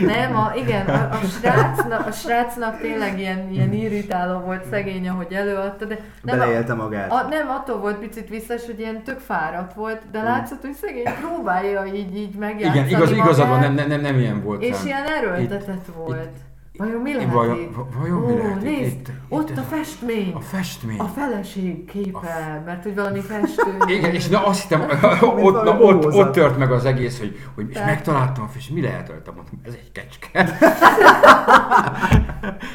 [0.06, 5.32] Nem, a, igen, a, a, srácnak, a srácnak tényleg ilyen, ilyen irritáló volt szegény, ahogy
[5.32, 7.12] előadta, de nem, Beleélte magát.
[7.12, 10.28] A, nem, attól volt picit visszas, hogy ilyen tök fáradt volt, de hmm.
[10.28, 14.42] látszott, hogy szegény próbálja így, így megjátszani Igen, igaz, igazad van, nem, nem, nem ilyen
[14.42, 14.62] volt.
[14.62, 16.24] És ilyen erőltetett volt.
[16.24, 17.74] Itt, Vajon mi lehet vajon, itt?
[17.98, 20.32] Vajon mi lehet nézd, itt, ott itt, a festmény.
[20.34, 20.98] A festmény.
[20.98, 23.76] A feleség képe, a mert hogy valami festő.
[23.86, 24.80] Igen, és na azt hittem,
[25.20, 28.84] ott, na, ott, ott tört meg az egész, hogy, hogy és megtaláltam a festmény, mi
[28.84, 29.32] lehet rajta?
[29.32, 30.40] Mondtam, ez egy kecske.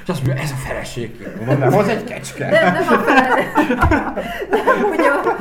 [0.04, 1.28] és azt mondja, ez a feleség.
[1.46, 2.50] Mondom, az egy kecske.
[2.50, 3.48] Nem, nem a feleség.
[4.50, 5.36] Nem úgy a...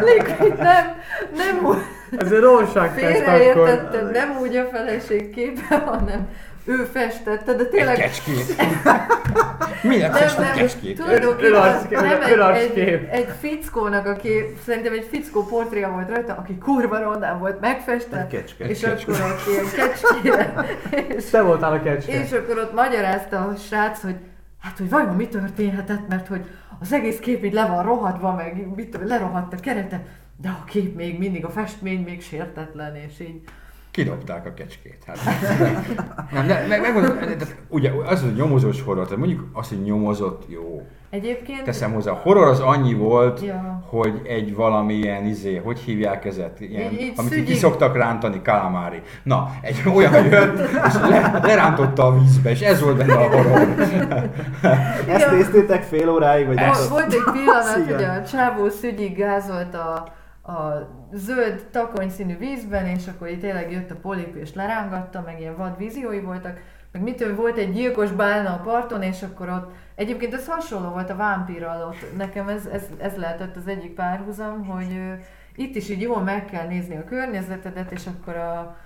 [0.00, 0.86] Liquid, nem,
[1.34, 1.76] nem úgy.
[2.10, 6.28] Ez egy rózság Félreértettem, nem úgy a feleség képe, hanem
[6.66, 7.94] ő festette, de tényleg...
[7.94, 8.62] Egy kecskét.
[9.82, 10.96] Miért festett kecskét?
[10.96, 14.30] Tulajdonképpen nem egy, egy, egy fickónak, aki
[14.64, 18.20] szerintem egy fickó portréja volt rajta, aki kurva rondán volt megfestve.
[18.20, 18.68] Egy kecske.
[18.68, 19.12] És kecske.
[19.12, 20.64] akkor ott ilyen kecskére.
[21.16, 22.20] És, Te voltál a kecske.
[22.22, 24.16] És akkor ott magyarázta a srác, hogy
[24.60, 26.44] hát, hogy vajon mi történhetett, mert hogy
[26.80, 30.04] az egész kép így le van rohadva, meg mit, lerohadt a kerete,
[30.42, 33.42] de a kép még mindig, a festmény még sértetlen, és így
[33.96, 34.98] Kidobták a kecskét.
[35.06, 35.18] Hát,
[36.32, 37.16] nem, nem, meg, megmondom,
[37.68, 40.86] ugye az, hogy nyomozós horror, tehát mondjuk azt, hogy nyomozott, jó.
[41.10, 41.62] Egyébként...
[41.62, 43.82] Teszem hozzá, a horror az annyi volt, Ja.
[43.86, 48.42] hogy egy valamilyen, izé, hogy hívják ezet, ilyen, Így- így amit így szügyig- kiszoktak rántani,
[48.42, 49.00] kalamári.
[49.22, 53.68] Na, egy olyan jött, és le, lerántotta a vízbe, és ez volt benne a horror.
[55.08, 55.30] Ezt Ja.
[55.30, 57.96] néztétek fél óráig, vagy Volt, volt egy pillanat, Igen.
[57.96, 60.08] hogy a csávó szügyig gázolt a,
[60.46, 65.40] a zöld takony színű vízben, és akkor itt tényleg jött a polip és lerángatta, meg
[65.40, 66.58] ilyen vad víziói voltak,
[66.92, 71.10] meg mitől volt egy gyilkos bálna a parton, és akkor ott, egyébként ez hasonló volt
[71.10, 75.12] a vámpírral ott, nekem ez, ez, ez lehetett az egyik párhuzam, hogy ö,
[75.56, 78.76] itt is így jól meg kell nézni a környezetedet, és akkor a,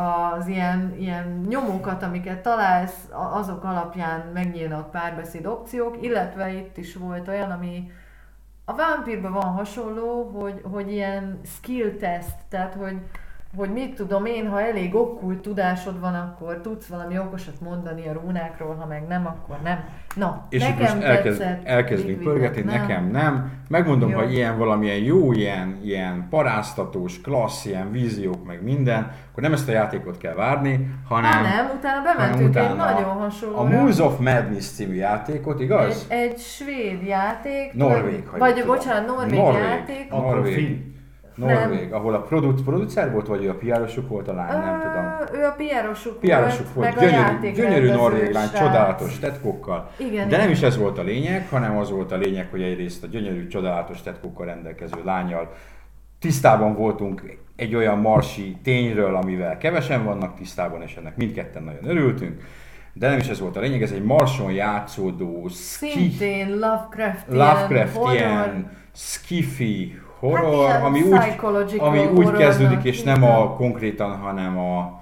[0.00, 7.28] az ilyen, ilyen nyomókat, amiket találsz, azok alapján megnyílnak párbeszéd opciók, illetve itt is volt
[7.28, 7.90] olyan, ami
[8.64, 12.96] a vámpírban van hasonló, hogy, hogy ilyen skill test, tehát hogy,
[13.56, 18.12] hogy mit tudom én, ha elég okkult tudásod van, akkor tudsz valami okosat mondani a
[18.12, 19.84] rúnákról, ha meg nem, akkor nem.
[20.16, 22.80] Na, És nekem most elkezd, tetszett pörgetni, nem?
[22.80, 23.50] nekem nem.
[23.68, 24.18] Megmondom, Jó.
[24.18, 29.68] hogy ilyen valamilyen jó, ilyen, ilyen paráztatós, klassz, ilyen víziók, meg minden, akkor nem ezt
[29.68, 33.58] a játékot kell várni, hanem, Há, nem, utána hanem bementünk egy utána nagyon hasonló.
[33.58, 36.06] a Moons of Madness című játékot, igaz?
[36.08, 37.72] Egy, egy svéd játék.
[37.74, 39.62] Norvég, ha Vagy, jól bocsánat, norvég, Norvég.
[39.62, 40.06] játék.
[40.12, 40.42] A- Akkor
[41.34, 41.58] Norvég.
[41.58, 45.40] Norvég, ahol a produc, producer volt, vagy ő a piárosuk volt a lány, nem tudom.
[45.40, 49.90] Ő a piárosuk, Piárosuk volt, meg a gyönyörű, játék gyönyörű norvég lány, csodálatos tetkokkal.
[49.96, 53.04] Igen, De nem is ez volt a lényeg, hanem az volt a lényeg, hogy egyrészt
[53.04, 55.52] a gyönyörű, csodálatos tetkokkal rendelkező lányjal
[56.22, 62.42] tisztában voltunk egy olyan marsi tényről, amivel kevesen vannak tisztában, és ennek mindketten nagyon örültünk.
[62.92, 68.10] De nem is ez volt a lényeg, ez egy marson játszódó, ski, Szintén Lovecraftian, Lovecraftian,
[68.12, 68.52] horror.
[68.52, 68.72] Hát
[70.28, 75.00] horror, ilyen ami úgy, ami úgy kezdődik, és nem a konkrétan, hanem a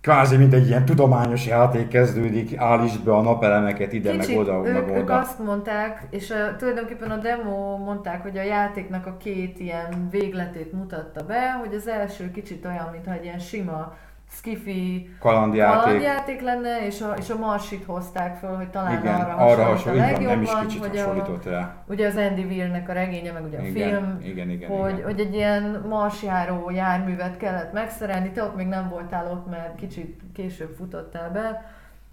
[0.00, 4.68] kvázi mint egy ilyen tudományos játék kezdődik, állítsd be a napelemeket ide, Kicsit meg oda,
[4.68, 5.18] ők, meg ők oda.
[5.18, 10.72] azt mondták, és a, tulajdonképpen a demo mondták, hogy a játéknak a két ilyen végletét
[10.72, 13.94] mutatta be, hogy az első kicsit olyan, mintha egy ilyen sima
[14.32, 15.82] skifi Kalandjáték.
[15.82, 20.02] kalandjáték lenne, és a, és a Marsit hozták föl, hogy talán Igen, arra arra hasonlít
[20.02, 21.74] a van, nem is legjobban, kicsit hogy hasonlított rá.
[21.88, 25.04] ugye az Andy Weir-nek a regénye, meg ugye a Igen, film, igen, igen, hogy, igen.
[25.04, 30.20] hogy egy ilyen marsjáró járművet kellett megszerelni, te ott még nem voltál ott, mert kicsit
[30.34, 31.64] később futottál be,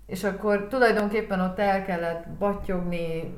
[0.06, 3.34] és akkor tulajdonképpen ott el kellett battyogni,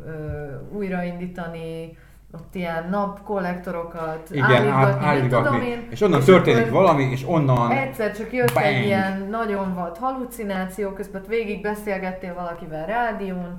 [0.74, 1.98] újraindítani,
[2.34, 7.24] ott ilyen napkollektorokat Igen, állítgatni, mit tudom állítgatni, én, és onnan és történik valami, és
[7.28, 8.66] onnan Egyszer csak jött Bang!
[8.66, 13.58] egy ilyen nagyon vad halucináció, közben végig beszélgettél valakivel rádión,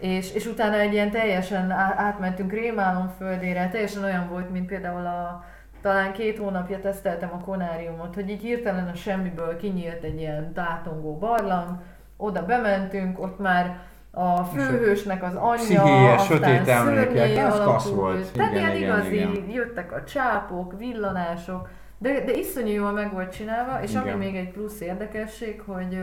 [0.00, 5.44] és, és utána egy ilyen teljesen átmentünk rémálom földére, teljesen olyan volt, mint például a
[5.82, 11.18] talán két hónapja teszteltem a konáriumot, hogy így hirtelen a semmiből kinyílt egy ilyen tátongó
[11.18, 11.68] barlang,
[12.16, 13.78] oda bementünk, ott már
[14.10, 17.94] a főhősnek az anyja, Pszichéje, aztán sötét emlékek, klassz alakult.
[17.94, 18.32] volt.
[18.32, 19.50] Tehát Igen, ilyen igen, igazi, igen.
[19.50, 24.02] jöttek a csápok, villanások, de, de iszonyú jól meg volt csinálva, és Igen.
[24.02, 25.98] ami még egy plusz érdekesség, hogy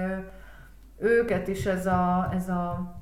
[1.00, 2.96] őket is ez a, ez a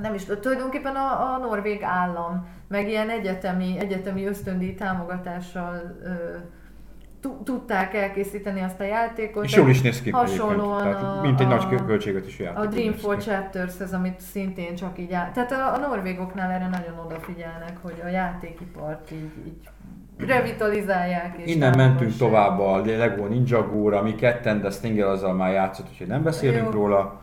[0.00, 6.36] nem is tulajdonképpen a, a norvég állam, meg ilyen egyetemi, egyetemi ösztöndíj támogatással ö,
[7.44, 9.44] tudták elkészíteni azt a játékot.
[9.44, 11.00] és jól is néz ki Hasonlóan egyébként.
[11.00, 12.58] Tehát, a- mint egy a- nagy kö- költségvetésű játék.
[12.58, 13.00] A úgy Dream néz ki.
[13.00, 15.30] for Chapters, ez amit szintén csak így áll.
[15.30, 19.68] Tehát a, a norvégoknál erre nagyon odafigyelnek, hogy a játékipart így, így
[20.26, 21.34] revitalizálják.
[21.38, 25.86] És Innen mentünk tovább a Lego Ninja Go-ra, mi ketten, de Stinger azzal már játszott,
[25.90, 26.70] úgyhogy nem beszélünk Jó.
[26.80, 27.20] róla.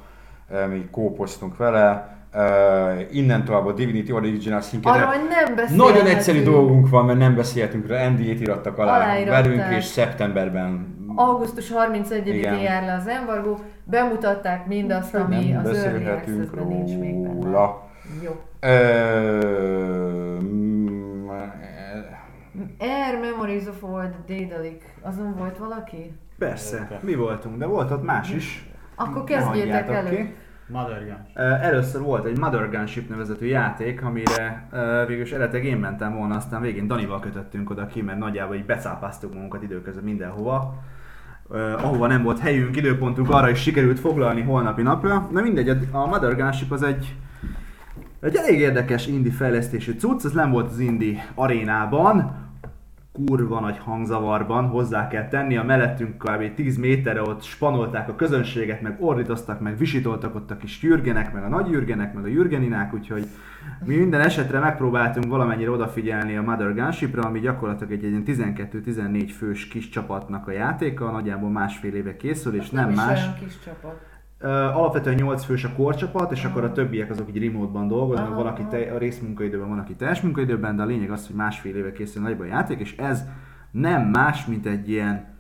[0.52, 2.18] Eh, Mi kópoztunk vele.
[2.32, 5.78] Eh, Innen tovább a Divinity Original Arra, hogy nem beszélhetünk.
[5.78, 9.44] Nagyon egyszerű dolgunk van, mert nem beszéltünk rá, NDA-t irattak alá Aláíratták.
[9.46, 12.58] velünk, és szeptemberben Augusztus 31-én Igen.
[12.60, 17.50] jár le az embargó, bemutatták mindazt, ami nem az Early Access-ben nincs még benne.
[18.24, 18.32] Jó.
[18.68, 21.28] Mm,
[22.80, 26.12] Air Memories of Old Daedalic, azon volt valaki?
[26.38, 28.70] Persze, mi voltunk, de volt ott más is.
[28.96, 30.10] Akkor kezdjétek elő.
[30.16, 30.34] ki.
[30.70, 31.18] Mother Gun.
[31.34, 36.36] Ö, Először volt egy Mother Gunship nevezetű játék, amire ö, végülis eredetileg én mentem volna,
[36.36, 40.84] aztán végén Danival kötöttünk oda ki, mert nagyjából így becápáztuk magunkat időközben mindenhova.
[41.52, 45.28] Uh, ahova nem volt helyünk, időpontunk, arra is sikerült foglalni holnapi napra.
[45.32, 47.16] Na mindegy, a Mother Gunship az egy,
[48.22, 52.36] egy elég érdekes indie fejlesztésű cucc, ez nem volt az indie arénában.
[53.26, 56.54] Kurva nagy hangzavarban, hozzá kell tenni, a mellettünk kb.
[56.54, 61.44] 10 méterre ott spanolták a közönséget, meg ordítoztak, meg visítoltak ott a kis Jürgenek, meg
[61.44, 63.28] a nagy Jürgenek, meg a Jürgeninák, úgyhogy
[63.86, 69.32] mi minden esetre megpróbáltunk valamennyire odafigyelni a Mother Gunship-ra, ami gyakorlatilag egy, egy ilyen 12-14
[69.38, 73.20] fős kis csapatnak a játéka, nagyjából másfél éve készül, és nem, is más.
[73.20, 74.09] olyan kis csapat.
[74.42, 78.64] Alapvetően 8 fős a korcsapat, és akkor a többiek azok így remote-ban dolgoznak, van aki
[78.70, 82.22] te, a részmunkaidőben, van aki teljes munkaidőben, de a lényeg az, hogy másfél éve készül
[82.22, 83.26] nagyban a játék, és ez
[83.72, 85.38] nem más, mint egy ilyen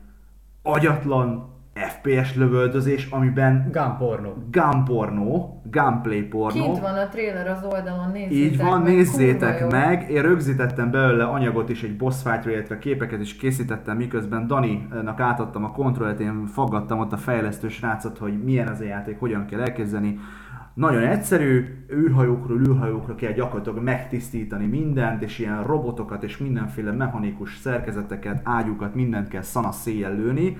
[0.63, 1.48] agyatlan
[1.79, 4.33] FPS lövöldözés, amiben Gun porno.
[4.51, 6.63] gun pornó, gunplay pornó.
[6.63, 10.09] Kint van a trailer az oldalon, nézzétek Így van, meg, nézzétek meg.
[10.09, 15.63] Én rögzítettem belőle anyagot is, egy boss fight illetve képeket is készítettem, miközben Dani-nak átadtam
[15.63, 19.59] a kontrollet, én faggattam ott a fejlesztő srácot, hogy milyen az a játék, hogyan kell
[19.59, 20.19] elkezdeni.
[20.73, 28.41] Nagyon egyszerű, űrhajókról űrhajókra kell gyakorlatilag megtisztítani mindent, és ilyen robotokat és mindenféle mechanikus szerkezeteket,
[28.43, 30.57] ágyukat, mindent kell szana széjjel lőni.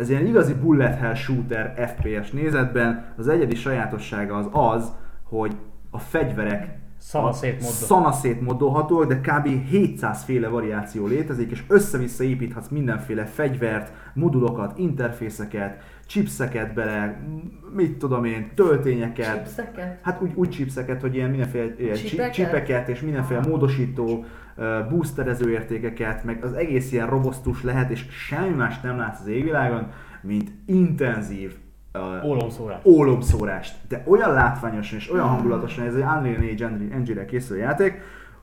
[0.00, 3.04] Ez ilyen igazi bullet hell shooter FPS nézetben.
[3.16, 4.92] Az egyedi sajátossága az az,
[5.22, 5.56] hogy
[5.90, 9.46] a fegyverek Szana szétmoddol- szana szétmoddolhatóak, de kb.
[9.68, 17.22] 700 féle variáció létezik, és össze-vissza építhetsz mindenféle fegyvert, modulokat, interfészeket, chipseket bele,
[17.74, 19.98] mit tudom én, töltényeket, Chipseket?
[20.02, 22.08] Hát úgy, úgy chipseket, hogy ilyen mindenféle ilyen Chipeket?
[22.10, 22.32] csipeket?
[22.32, 24.24] csipeket és mindenféle módosító, uh,
[24.88, 29.86] boosterező értékeket, meg az egész ilyen robosztus lehet, és semmi más nem látsz az égvilágon,
[30.22, 31.54] mint intenzív
[31.94, 32.84] uh, Ólomszórás.
[32.84, 33.74] ólomszórást.
[33.88, 38.00] De olyan látványosan és olyan hangulatosan, ez egy Unreal Age Engine- Engine-re készülő játék,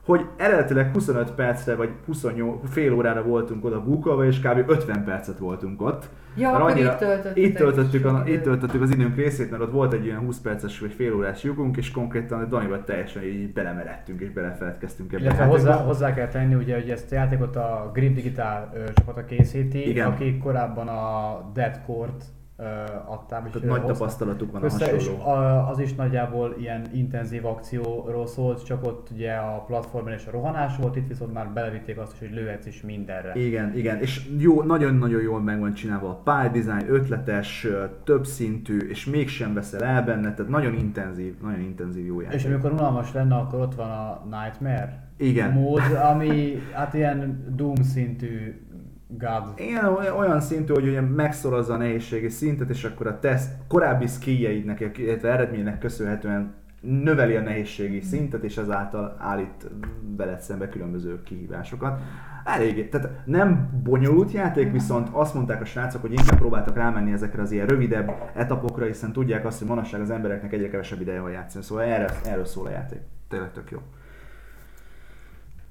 [0.08, 4.70] hogy eredetileg 25 percre vagy 28 fél órára voltunk oda bukolva, és kb.
[4.70, 6.08] 50 percet voltunk ott.
[6.36, 9.72] Ja, Mert annyira- itt töltöttetek itt töltöttük, a, itt töltöttük az időnk részét, mert ott
[9.72, 13.52] volt egy olyan 20 perces vagy fél órás lyukunk, és konkrétan a Danival teljesen így
[13.52, 17.56] belemeredtünk és belefeledkeztünk ebbe Illetve a hozzá, hozzá kell tenni, ugye, hogy ezt a játékot
[17.56, 20.06] a Grip Digital ö, csapata készíti, Igen.
[20.06, 22.24] akik korábban a Dead Court
[22.58, 22.64] ö,
[23.04, 23.48] adták.
[23.54, 25.26] és nagy tapasztalatuk van a össze, és hasonló.
[25.26, 30.30] a, az is nagyjából ilyen intenzív akcióról szólt, csak ott ugye a platformon és a
[30.30, 33.32] rohanás volt, itt viszont már belevitték azt is, hogy lőhetsz is mindenre.
[33.34, 37.66] Igen, igen, és jó, nagyon-nagyon jól meg van csinálva a pályadesign, ötletes,
[38.04, 42.38] többszintű, és mégsem veszel el benne, tehát nagyon intenzív, nagyon intenzív jó játék.
[42.38, 45.52] És amikor unalmas lenne, akkor ott van a Nightmare Igen.
[45.52, 45.82] mód,
[46.12, 48.60] ami hát ilyen Doom szintű
[49.08, 49.52] God.
[49.56, 49.84] Igen,
[50.18, 55.30] olyan- szintű, hogy ugye megszorozza a nehézségi szintet, és akkor a teszt korábbi skilljeidnek, illetve
[55.32, 59.70] eredménynek köszönhetően növeli a nehézségi szintet, és ezáltal állít
[60.16, 62.00] veled szembe különböző kihívásokat.
[62.44, 67.42] Elég, tehát nem bonyolult játék, viszont azt mondták a srácok, hogy inkább próbáltak rámenni ezekre
[67.42, 71.30] az ilyen rövidebb etapokra, hiszen tudják azt, hogy manapság az embereknek egyre kevesebb ideje van
[71.30, 73.00] játszani, szóval erre, erről szól a játék.
[73.28, 73.78] Tényleg tök jó.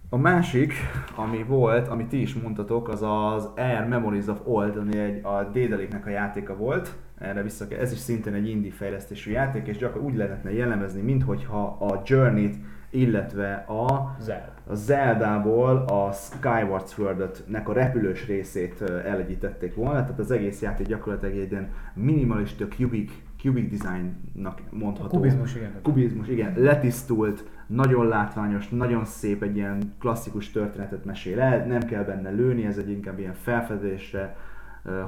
[0.09, 0.73] A másik,
[1.15, 5.43] ami volt, amit ti is mondtatok, az az Air Memories of Old, ami egy, a
[5.43, 6.95] Dédeléknek a játéka volt.
[7.17, 11.01] Erre vissza kell, ez is szintén egy indie fejlesztésű játék, és gyakran úgy lehetne jellemezni,
[11.01, 12.55] minthogyha a Journey-t,
[12.89, 14.53] illetve a, Zel.
[14.67, 21.37] a Zeldából a Skyward Sword-nek a repülős részét elegyítették volna, tehát az egész játék gyakorlatilag
[21.37, 25.15] egy ilyen minimalista cubic, cubic designnak mondható.
[25.15, 25.79] Kubizmus, igen.
[25.81, 32.03] Kubizmus, igen, letisztult, nagyon látványos, nagyon szép, egy ilyen klasszikus történetet mesél el, nem kell
[32.03, 34.35] benne lőni, ez egy inkább ilyen felfedezésre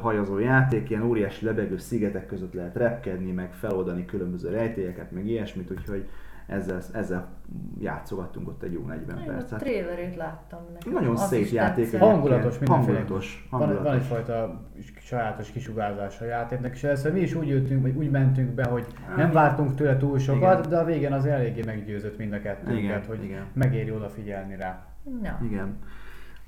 [0.02, 5.72] hajazó játék, ilyen óriási lebegő szigetek között lehet repkedni, meg feloldani különböző rejtélyeket, meg ilyesmit,
[5.72, 6.10] úgyhogy
[6.50, 7.28] ezzel, ezzel
[7.80, 9.60] játszogattunk ott egy jó 40 Én a percet.
[9.60, 10.94] trailerét láttam nekem.
[10.94, 11.98] Nagyon Az szép játék.
[11.98, 12.98] Hangulatos mindenféle.
[12.98, 13.48] Hangulatos.
[13.50, 14.00] Van, van hangulatos.
[14.02, 14.62] egyfajta
[15.00, 18.86] sajátos kisugárzása a játéknak, és először mi is úgy jöttünk, vagy úgy mentünk be, hogy
[19.16, 20.70] nem vártunk tőle túl sokat, Igen.
[20.70, 23.44] de a végén az eléggé meggyőzött mind a kettőnket, Igen, hogy igen.
[23.54, 24.86] megéri odafigyelni rá.
[25.22, 25.40] Na.
[25.46, 25.78] Igen.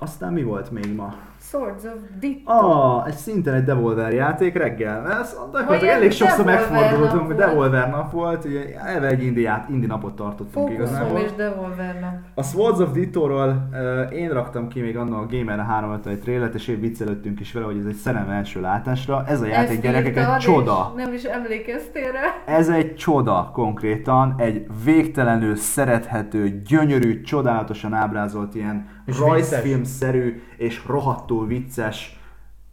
[0.04, 1.14] Aztán mi volt még ma?
[1.42, 2.52] Swords of Ditto.
[2.52, 5.12] Ah, egy szinten egy Devolver játék reggel.
[5.12, 9.86] Ez gyakorlatilag elég sokszor megfordultunk, nap Devolver nap volt, ugye eleve egy indi, ját, indi
[9.86, 11.20] napot tartottunk Fókuszom igazából.
[11.20, 12.14] és Devolver nap.
[12.36, 16.68] A Swords of Ditto-ról uh, én raktam ki még annak a Gamer 351 trailet, és
[16.68, 19.24] én viccelődtünk is vele, hogy ez egy szerelem első látásra.
[19.28, 20.94] Ez a játék Ezt gyerekek egy csoda.
[20.96, 22.56] Nem is emlékeztél rá.
[22.56, 31.48] Ez egy csoda konkrétan, egy végtelenül szerethető, gyönyörű, csodálatosan ábrázolt ilyen És rajzfilmszerű és rohadtul
[31.48, 32.20] vicces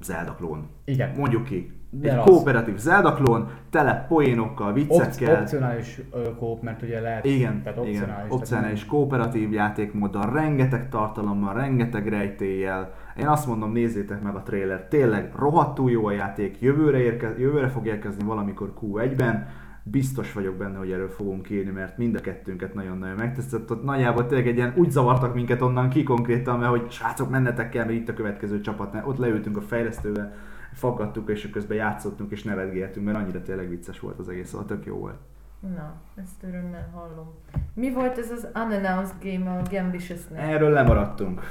[0.01, 0.69] Zelda klón.
[0.85, 1.13] Igen.
[1.17, 1.73] Mondjuk ki.
[1.91, 2.25] De Egy az.
[2.25, 5.41] kooperatív Zelda klón, tele poénokkal, Op- viccekkel.
[5.41, 8.33] opcionális ö, kóp, mert ugye lehet, Igen, tehát igen, opcionális.
[8.33, 12.93] opcionális kooperatív játékmóddal, rengeteg tartalommal, rengeteg rejtéllyel.
[13.19, 17.69] Én azt mondom, nézzétek meg a trailer, tényleg rohadtul jó a játék, jövőre, érke, jövőre
[17.69, 19.47] fog érkezni valamikor Q1-ben,
[19.91, 23.71] biztos vagyok benne, hogy erről fogunk írni, mert mind a kettőnket nagyon-nagyon megtesztett.
[23.71, 27.69] Ott nagyjából tényleg egy ilyen, úgy zavartak minket onnan ki konkrétan, mert hogy srácok mennetek
[27.69, 28.97] kell, mert itt a következő csapat.
[29.05, 30.35] Ott leültünk a fejlesztővel,
[30.73, 34.87] faggattuk, és közben játszottunk és nevetgéltünk, mert annyira tényleg vicces volt az egész, szóval tök
[34.87, 35.17] jó volt.
[35.61, 37.35] Na, ezt örömmel hallom.
[37.75, 40.41] Mi volt ez az unannounced game a Gambitiousnek?
[40.43, 41.43] Erről lemaradtunk.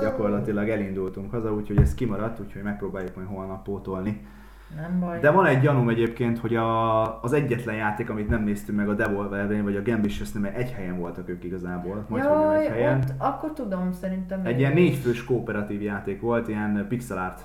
[0.00, 4.26] Gyakorlatilag elindultunk haza, úgyhogy ez kimaradt, úgyhogy megpróbáljuk majd holnap pótolni.
[4.74, 5.18] Nem baj.
[5.20, 8.94] De van egy gyanúm egyébként, hogy a, az egyetlen játék, amit nem néztünk meg a
[8.94, 12.04] Devolver-nél, vagy a Gambitious mert egy helyen voltak ők igazából.
[12.08, 12.98] Majd mondjam, egy Jaj, helyen.
[12.98, 14.40] ott, akkor tudom szerintem.
[14.44, 17.40] Egy ilyen négyfős kooperatív játék volt, ilyen pixel art,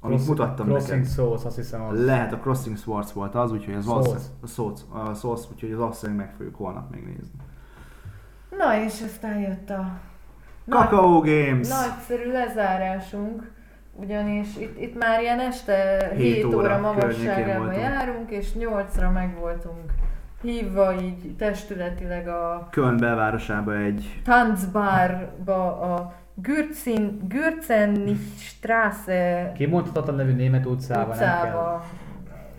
[0.00, 1.12] amit Cross- mutattam Crossing neked.
[1.12, 2.04] Souls, azt hiszem az.
[2.04, 4.08] Lehet, a Crossing Swords volt az, úgyhogy az Souls.
[4.42, 7.38] a Souls, a Souls, úgyhogy az valószínűleg meg fogjuk holnap még nézni.
[8.58, 9.92] Na és aztán jött a
[10.68, 11.68] Kakao Games!
[11.68, 13.50] nagyszerű lezárásunk,
[13.92, 19.38] ugyanis itt, itt már ilyen este 7, Hét óra, óra magasságában járunk, és 8-ra meg
[19.38, 19.92] voltunk
[20.42, 30.72] hívva így testületileg a Köln belvárosába egy Tanzbárba, a Gürzen, Gürzenstraße Kimondhatatlan nevű német kell.
[30.72, 31.84] utcába.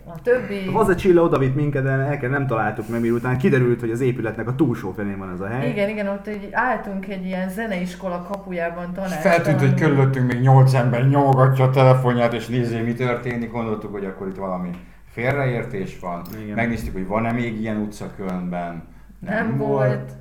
[0.06, 0.70] A többi...
[0.72, 4.00] Az a Csilla odavitt minket, de el kell, nem találtuk meg, miután kiderült, hogy az
[4.00, 5.68] épületnek a túlsó felén van ez a hely.
[5.68, 9.12] Igen, igen, ott egy, álltunk egy ilyen zeneiskola kapujában tanács.
[9.12, 13.50] feltűnt, hogy körülöttünk még nyolc ember nyomogatja a telefonját, és nézi, mi történik.
[13.50, 14.70] Gondoltuk, hogy akkor itt valami
[15.10, 16.22] félreértés van.
[16.42, 16.54] Igen.
[16.54, 18.82] Megnéztük, hogy van-e még ilyen utca Kölnben.
[19.18, 20.12] Nem volt.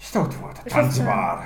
[0.00, 1.38] És ott volt a És Tanzbar.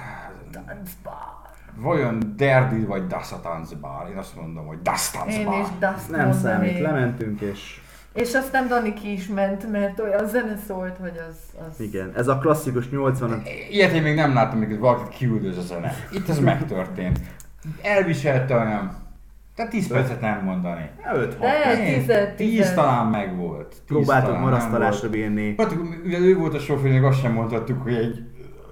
[1.77, 4.09] Vajon Derdi vagy Das a Tanzbar?
[4.11, 5.61] Én azt mondom, hogy Das Én Tanzbar.
[5.61, 6.41] is Dust Nem mondanék.
[6.43, 7.81] számít, lementünk és
[8.15, 11.37] És aztán Dani ki is ment, mert olyan zene szólt, hogy az...
[11.71, 11.81] az...
[11.81, 15.93] igen, ez a klasszikus 80 Ilyet én még nem láttam, amikor valakit kiüldöz a zene.
[16.13, 17.21] Itt ez megtörtént.
[17.83, 18.97] Elviselte olyan,
[19.55, 20.91] tehát 10 percet nem mondani.
[21.15, 22.07] 5 De Én- 10
[22.37, 23.75] tíz 10 talán meg volt.
[23.87, 25.55] Próbáltuk marasztalásra bírni.
[25.59, 28.25] Hát, ő volt a sofőr, még azt sem mondhattuk, hogy egy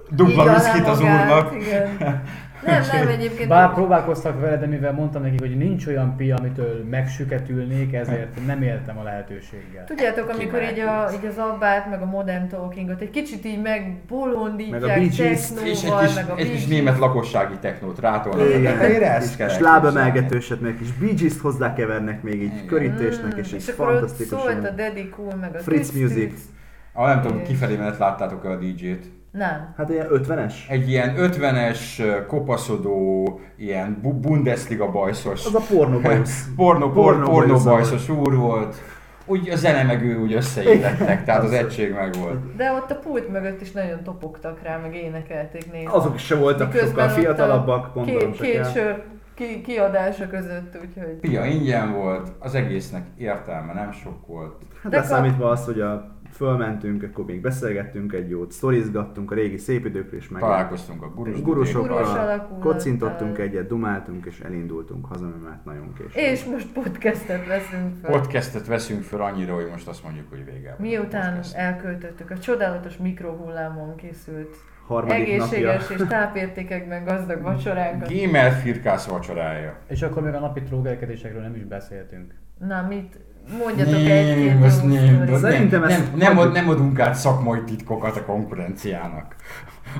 [0.09, 1.55] dupla viszkit az úrnak.
[1.55, 1.97] Igen.
[2.65, 3.49] Nem, nem, egyébként...
[3.49, 8.61] Bár próbálkoztak vele, de mivel mondtam nekik, hogy nincs olyan pia, amitől megsüketülnék, ezért nem
[8.61, 9.83] éltem a lehetőséggel.
[9.85, 14.81] Tudjátok, amikor így, a, így az abbát, meg a modern talkingot egy kicsit így megbolondítják
[14.81, 17.99] Meg a Bee Gees-t, technóval, És egy kis, meg a egy kis német lakossági technót
[17.99, 18.47] rátolnak.
[19.37, 22.65] És lábemelgetőset, meg kis Bee Gees-t hozzákevernek még így Igen.
[22.65, 26.33] körítésnek, Mm, és egy és akkor fantasztikus szólt a Daddy Cool, meg a Fritz Music.
[26.93, 29.18] Ah, nem tudom, kifelé menet láttátok-e a DJ-t.
[29.31, 29.73] Nem.
[29.77, 30.53] Hát ilyen 50-es?
[30.69, 35.45] Egy ilyen 50-es, ö, kopaszodó, ilyen bu- Bundesliga bajszos.
[35.45, 36.21] Az a porno, por,
[36.55, 38.75] Porno porno bajsza bajszos úr volt.
[39.25, 42.55] Úgy a zene meg ő úgy összeélettek, tehát az egység meg volt.
[42.55, 45.95] De ott a pult mögött is nagyon topogtak rá, meg énekelték néha.
[45.95, 48.63] Azok is se voltak Miközben sokkal fiatalabbak, Két, gondolom két kell.
[48.63, 49.03] sör
[49.33, 51.13] ki, kiadása között, úgyhogy...
[51.21, 54.53] Pia ingyen volt, az egésznek értelme nem sok volt.
[54.83, 59.57] Hát De leszámítva azt, hogy a fölmentünk, akkor még beszélgettünk egy jót, sztorizgattunk a régi
[59.57, 65.33] szép időkről, és meg Találkoztunk a gurus Gurus gurusokkal, kocintottunk egyet, dumáltunk, és elindultunk haza,
[65.43, 66.19] mert nagyon késő.
[66.19, 68.11] És most podcastet veszünk fel.
[68.11, 70.75] Podcastet veszünk föl annyira, hogy most azt mondjuk, hogy vége.
[70.79, 71.55] Miután podcast.
[71.55, 74.55] elköltöttük a csodálatos mikrohullámon készült
[74.87, 76.05] Harmadik egészséges napja.
[76.05, 78.13] és tápértékekben gazdag vacsoránkat.
[78.13, 79.77] Gamer firkász vacsorája.
[79.87, 82.33] És akkor még a napi trógerkedésekről nem is beszéltünk.
[82.59, 83.19] Na mit?
[83.57, 85.37] Mondjatok Nem, azt nem, sztorit.
[85.37, 89.35] Szerintem nem, ezt nem, nem, ad, nem adunk át szakmai titkokat a konkurenciának.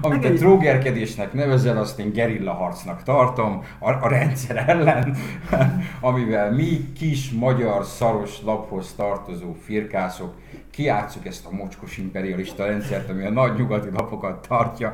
[0.02, 5.16] Amit a egy- trógerkedésnek nevezel, azt én gerilla harcnak tartom a, a rendszer ellen,
[6.02, 10.34] amivel mi kis magyar szaros laphoz tartozó firkászok
[10.80, 14.92] kiátszuk ezt a mocskos imperialista rendszert, ami a nagy nyugati lapokat tartja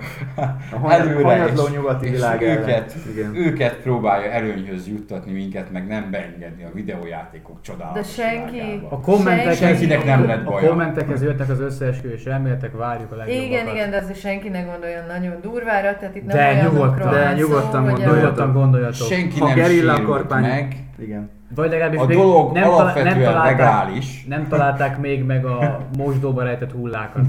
[0.84, 3.36] A előre, és, nyugati és világ őket, Igen.
[3.36, 8.88] őket próbálja előnyhöz juttatni minket, meg nem beengedni a videójátékok csodálatos De senki- világába.
[8.90, 10.68] A kommentekhez, Senkinek nem lett a baja.
[10.70, 13.50] kommentekhez jöttek az összeesküvés elméletek, várjuk a legjobbakat.
[13.50, 17.12] Igen, igen, de azért senki ne gondoljon nagyon durvára, tehát itt nem De nyugodtan.
[17.12, 18.22] De szó, nyugodtan hogy a- gondoljatok.
[18.22, 19.08] Nyugodtan gondoljatok.
[19.08, 20.76] Senki Ha nem gerilla sérült meg.
[21.00, 21.30] Igen.
[21.56, 24.26] Vagy legalábbis A még dolog nem, tala- alapvetően nem, találták, legális.
[24.28, 27.26] nem találták még meg a mosdóba rejtett hullákat.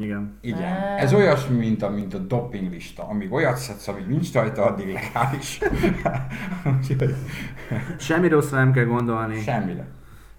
[0.00, 0.38] Igen.
[0.40, 0.76] Igen.
[0.98, 3.08] Ez olyasmi, mint a, mint a doping lista.
[3.08, 5.58] Amíg olyat szedsz, amíg nincs rajta, addig legális.
[7.98, 9.36] Semmi rosszra nem kell gondolni.
[9.40, 9.86] Semmire.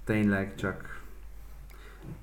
[0.05, 0.94] Tényleg, csak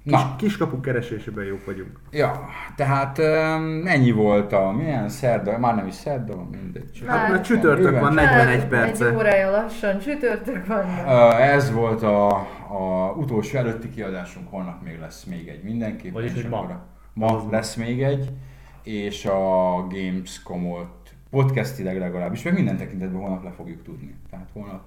[0.03, 1.99] kis, Na, kiskapuk keresésében jók vagyunk.
[2.11, 7.03] ja, tehát um, ennyi volt a, milyen szerda, már nem is szerda, van, mindegy.
[7.07, 9.15] Már- Hát mert csütörtök van, Bőven 41 Egy perce.
[9.15, 10.85] órája lassan, csütörtök van.
[11.07, 12.27] Ö, Ez volt a,
[12.69, 16.13] a utolsó előtti kiadásunk, holnap még lesz még egy mindenképpen.
[16.13, 16.81] Vagyis, hogy ma.
[17.15, 18.31] Ma lesz még egy,
[18.83, 20.89] és a Gamescom-ot
[21.31, 24.15] podcastileg legalábbis, meg minden tekintetben holnap le fogjuk tudni.
[24.31, 24.81] Tehát holnap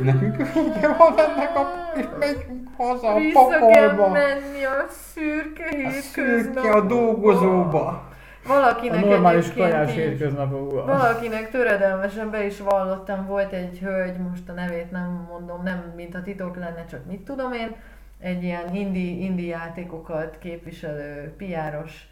[0.00, 1.92] Nekünk vége van ennek a...
[1.96, 4.08] és megyünk haza a Vissza pokolba.
[4.08, 6.76] menni a szürke A szürke hétköznapokba.
[6.76, 7.86] a dolgozóba.
[8.44, 10.86] A Valakinek normális egyébként kajás hétköznapokban.
[10.86, 16.22] Valakinek töredelmesen be is vallottam, volt egy hölgy, most a nevét nem mondom, nem mintha
[16.22, 17.76] titok lenne, csak mit tudom én,
[18.20, 22.06] egy ilyen indi, indi játékokat képviselő piáros,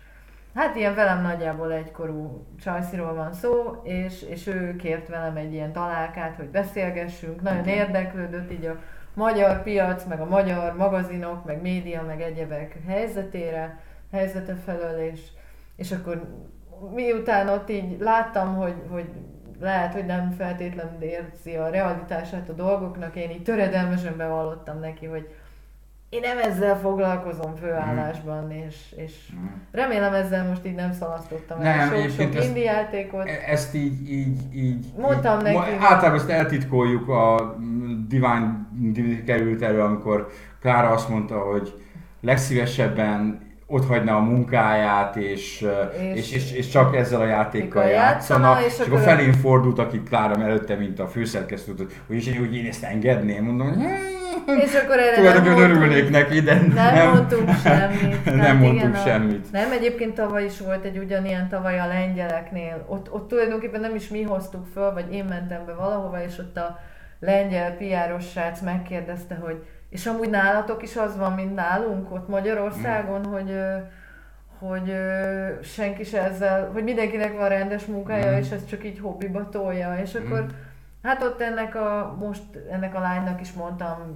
[0.54, 5.72] hát ilyen velem nagyjából egykorú csajsziról van szó, és, és ő kért velem egy ilyen
[5.72, 8.78] találkát, hogy beszélgessünk, nagyon érdeklődött így a
[9.14, 13.80] magyar piac, meg a magyar magazinok, meg média, meg egyebek helyzetére,
[14.12, 15.20] helyzete felől, és,
[15.76, 16.44] és akkor
[16.94, 19.08] miután ott így láttam, hogy, hogy
[19.60, 25.34] lehet, hogy nem feltétlenül érzi a realitását a dolgoknak, én így töredelmesen bevallottam neki, hogy
[26.10, 29.12] én nem ezzel foglalkozom főállásban, és, és
[29.72, 33.28] remélem ezzel most így nem szalasztottam el Nem, sok-sok indi játékot.
[33.28, 34.86] E- Ezt így, így, így...
[34.98, 40.28] Mondtam így, neki, Általában ezt eltitkoljuk, a mm, Divine Divinity került elő, amikor
[40.60, 41.74] Klára azt mondta, hogy
[42.20, 45.66] legszívesebben ott hagyna a munkáját, és,
[46.14, 49.78] és, és, és, és csak ezzel a játékkal játszana, játszana, és, és akkor felén fordult,
[49.78, 51.74] aki Klára előtte, mint a főszerkesztő,
[52.06, 53.84] hogy, hogy én ezt engedném, mondom, hogy
[54.46, 58.24] És akkor erre nem tulajdonképpen mondtunk- örülnék neki, de Nem, nem, mondtunk semmit.
[58.24, 59.52] nem mondtunk igen, a- semmit.
[59.52, 62.84] Nem, egyébként tavaly is volt egy ugyanilyen tavaly a lengyeleknél.
[62.88, 66.56] Ott, ott tulajdonképpen nem is mi hoztuk föl, vagy én mentem be valahova, és ott
[66.56, 66.78] a
[67.20, 73.20] lengyel piáros srác megkérdezte, hogy és amúgy nálatok is az van, mint nálunk ott Magyarországon,
[73.28, 73.32] Mm.
[73.32, 73.54] hogy
[74.58, 74.92] hogy
[75.62, 78.36] senki se ezzel, hogy mindenkinek van rendes munkája, Mm.
[78.38, 80.46] és ezt csak így hobbiba tolja, és akkor Mm.
[81.02, 84.14] Hát ott ennek a, most ennek a lánynak is mondtam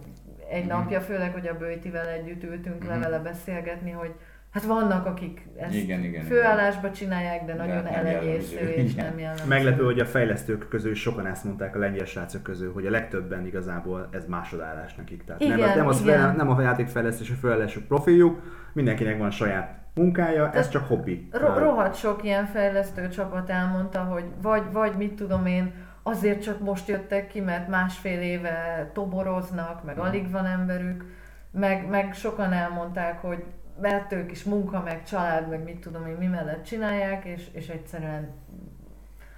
[0.50, 0.72] egy Mhm.
[0.72, 2.88] napja, főleg, hogy a Bőtivel együtt ültünk Mhm.
[2.88, 4.14] le vele beszélgetni, hogy
[4.50, 9.04] hát vannak, akik ezt Igen, igen, főállásba csinálják, de nagyon nem elenyésző és Igen.
[9.06, 9.44] nem jellemző.
[9.48, 12.90] Meglepő, hogy a fejlesztők közül is sokan ezt mondták a lengyel srácok közül, hogy a
[12.90, 15.24] legtöbben igazából ez másodállás nekik.
[15.24, 16.18] Tehát nem, Igen, nem, az igen.
[16.20, 21.28] fel, nem a játékfejlesztés, a főállásuk profiljuk, mindenkinek van saját munkája, ez Tehát csak hobbi.
[21.32, 25.72] Ro- rohadt sok ilyen fejlesztő csapat elmondta, hogy vagy, vagy mit tudom én,
[26.06, 31.04] azért csak most jöttek ki, mert másfél éve toboroznak, meg alig van emberük,
[31.50, 33.44] meg, meg sokan elmondták, hogy
[33.80, 37.68] mert ők is munka, meg család, meg mit tudom én, mi mellett csinálják, és, és
[37.68, 38.30] egyszerűen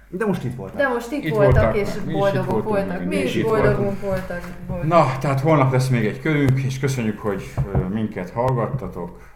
[0.09, 0.77] De most itt voltak.
[0.77, 2.99] De most itt, Itt voltak, voltak, és mi boldogok voltunk, voltak.
[2.99, 4.41] mi Mi is is itt boldogunk voltak.
[4.67, 4.87] voltak.
[4.87, 7.43] Na, tehát holnap lesz még egy körünk, és köszönjük, hogy
[7.89, 9.29] minket hallgattatok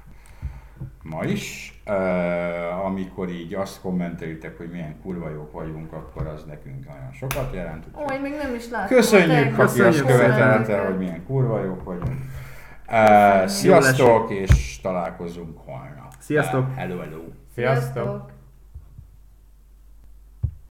[1.03, 1.70] ma is.
[1.87, 7.53] Uh, amikor így azt kommentelitek, hogy milyen kurva jók vagyunk, akkor az nekünk nagyon sokat
[7.53, 7.85] jelent.
[7.95, 8.97] Ó, én még nem is láttam.
[8.97, 12.17] Köszönjük, aki azt követelte, hogy milyen kurva jók vagyunk.
[12.91, 16.13] Uh, sziasztok, és találkozunk holnap.
[16.19, 16.65] Sziasztok.
[16.75, 17.21] Hello, hello.
[17.53, 17.93] Sziasztok!
[17.93, 18.30] Sziasztok!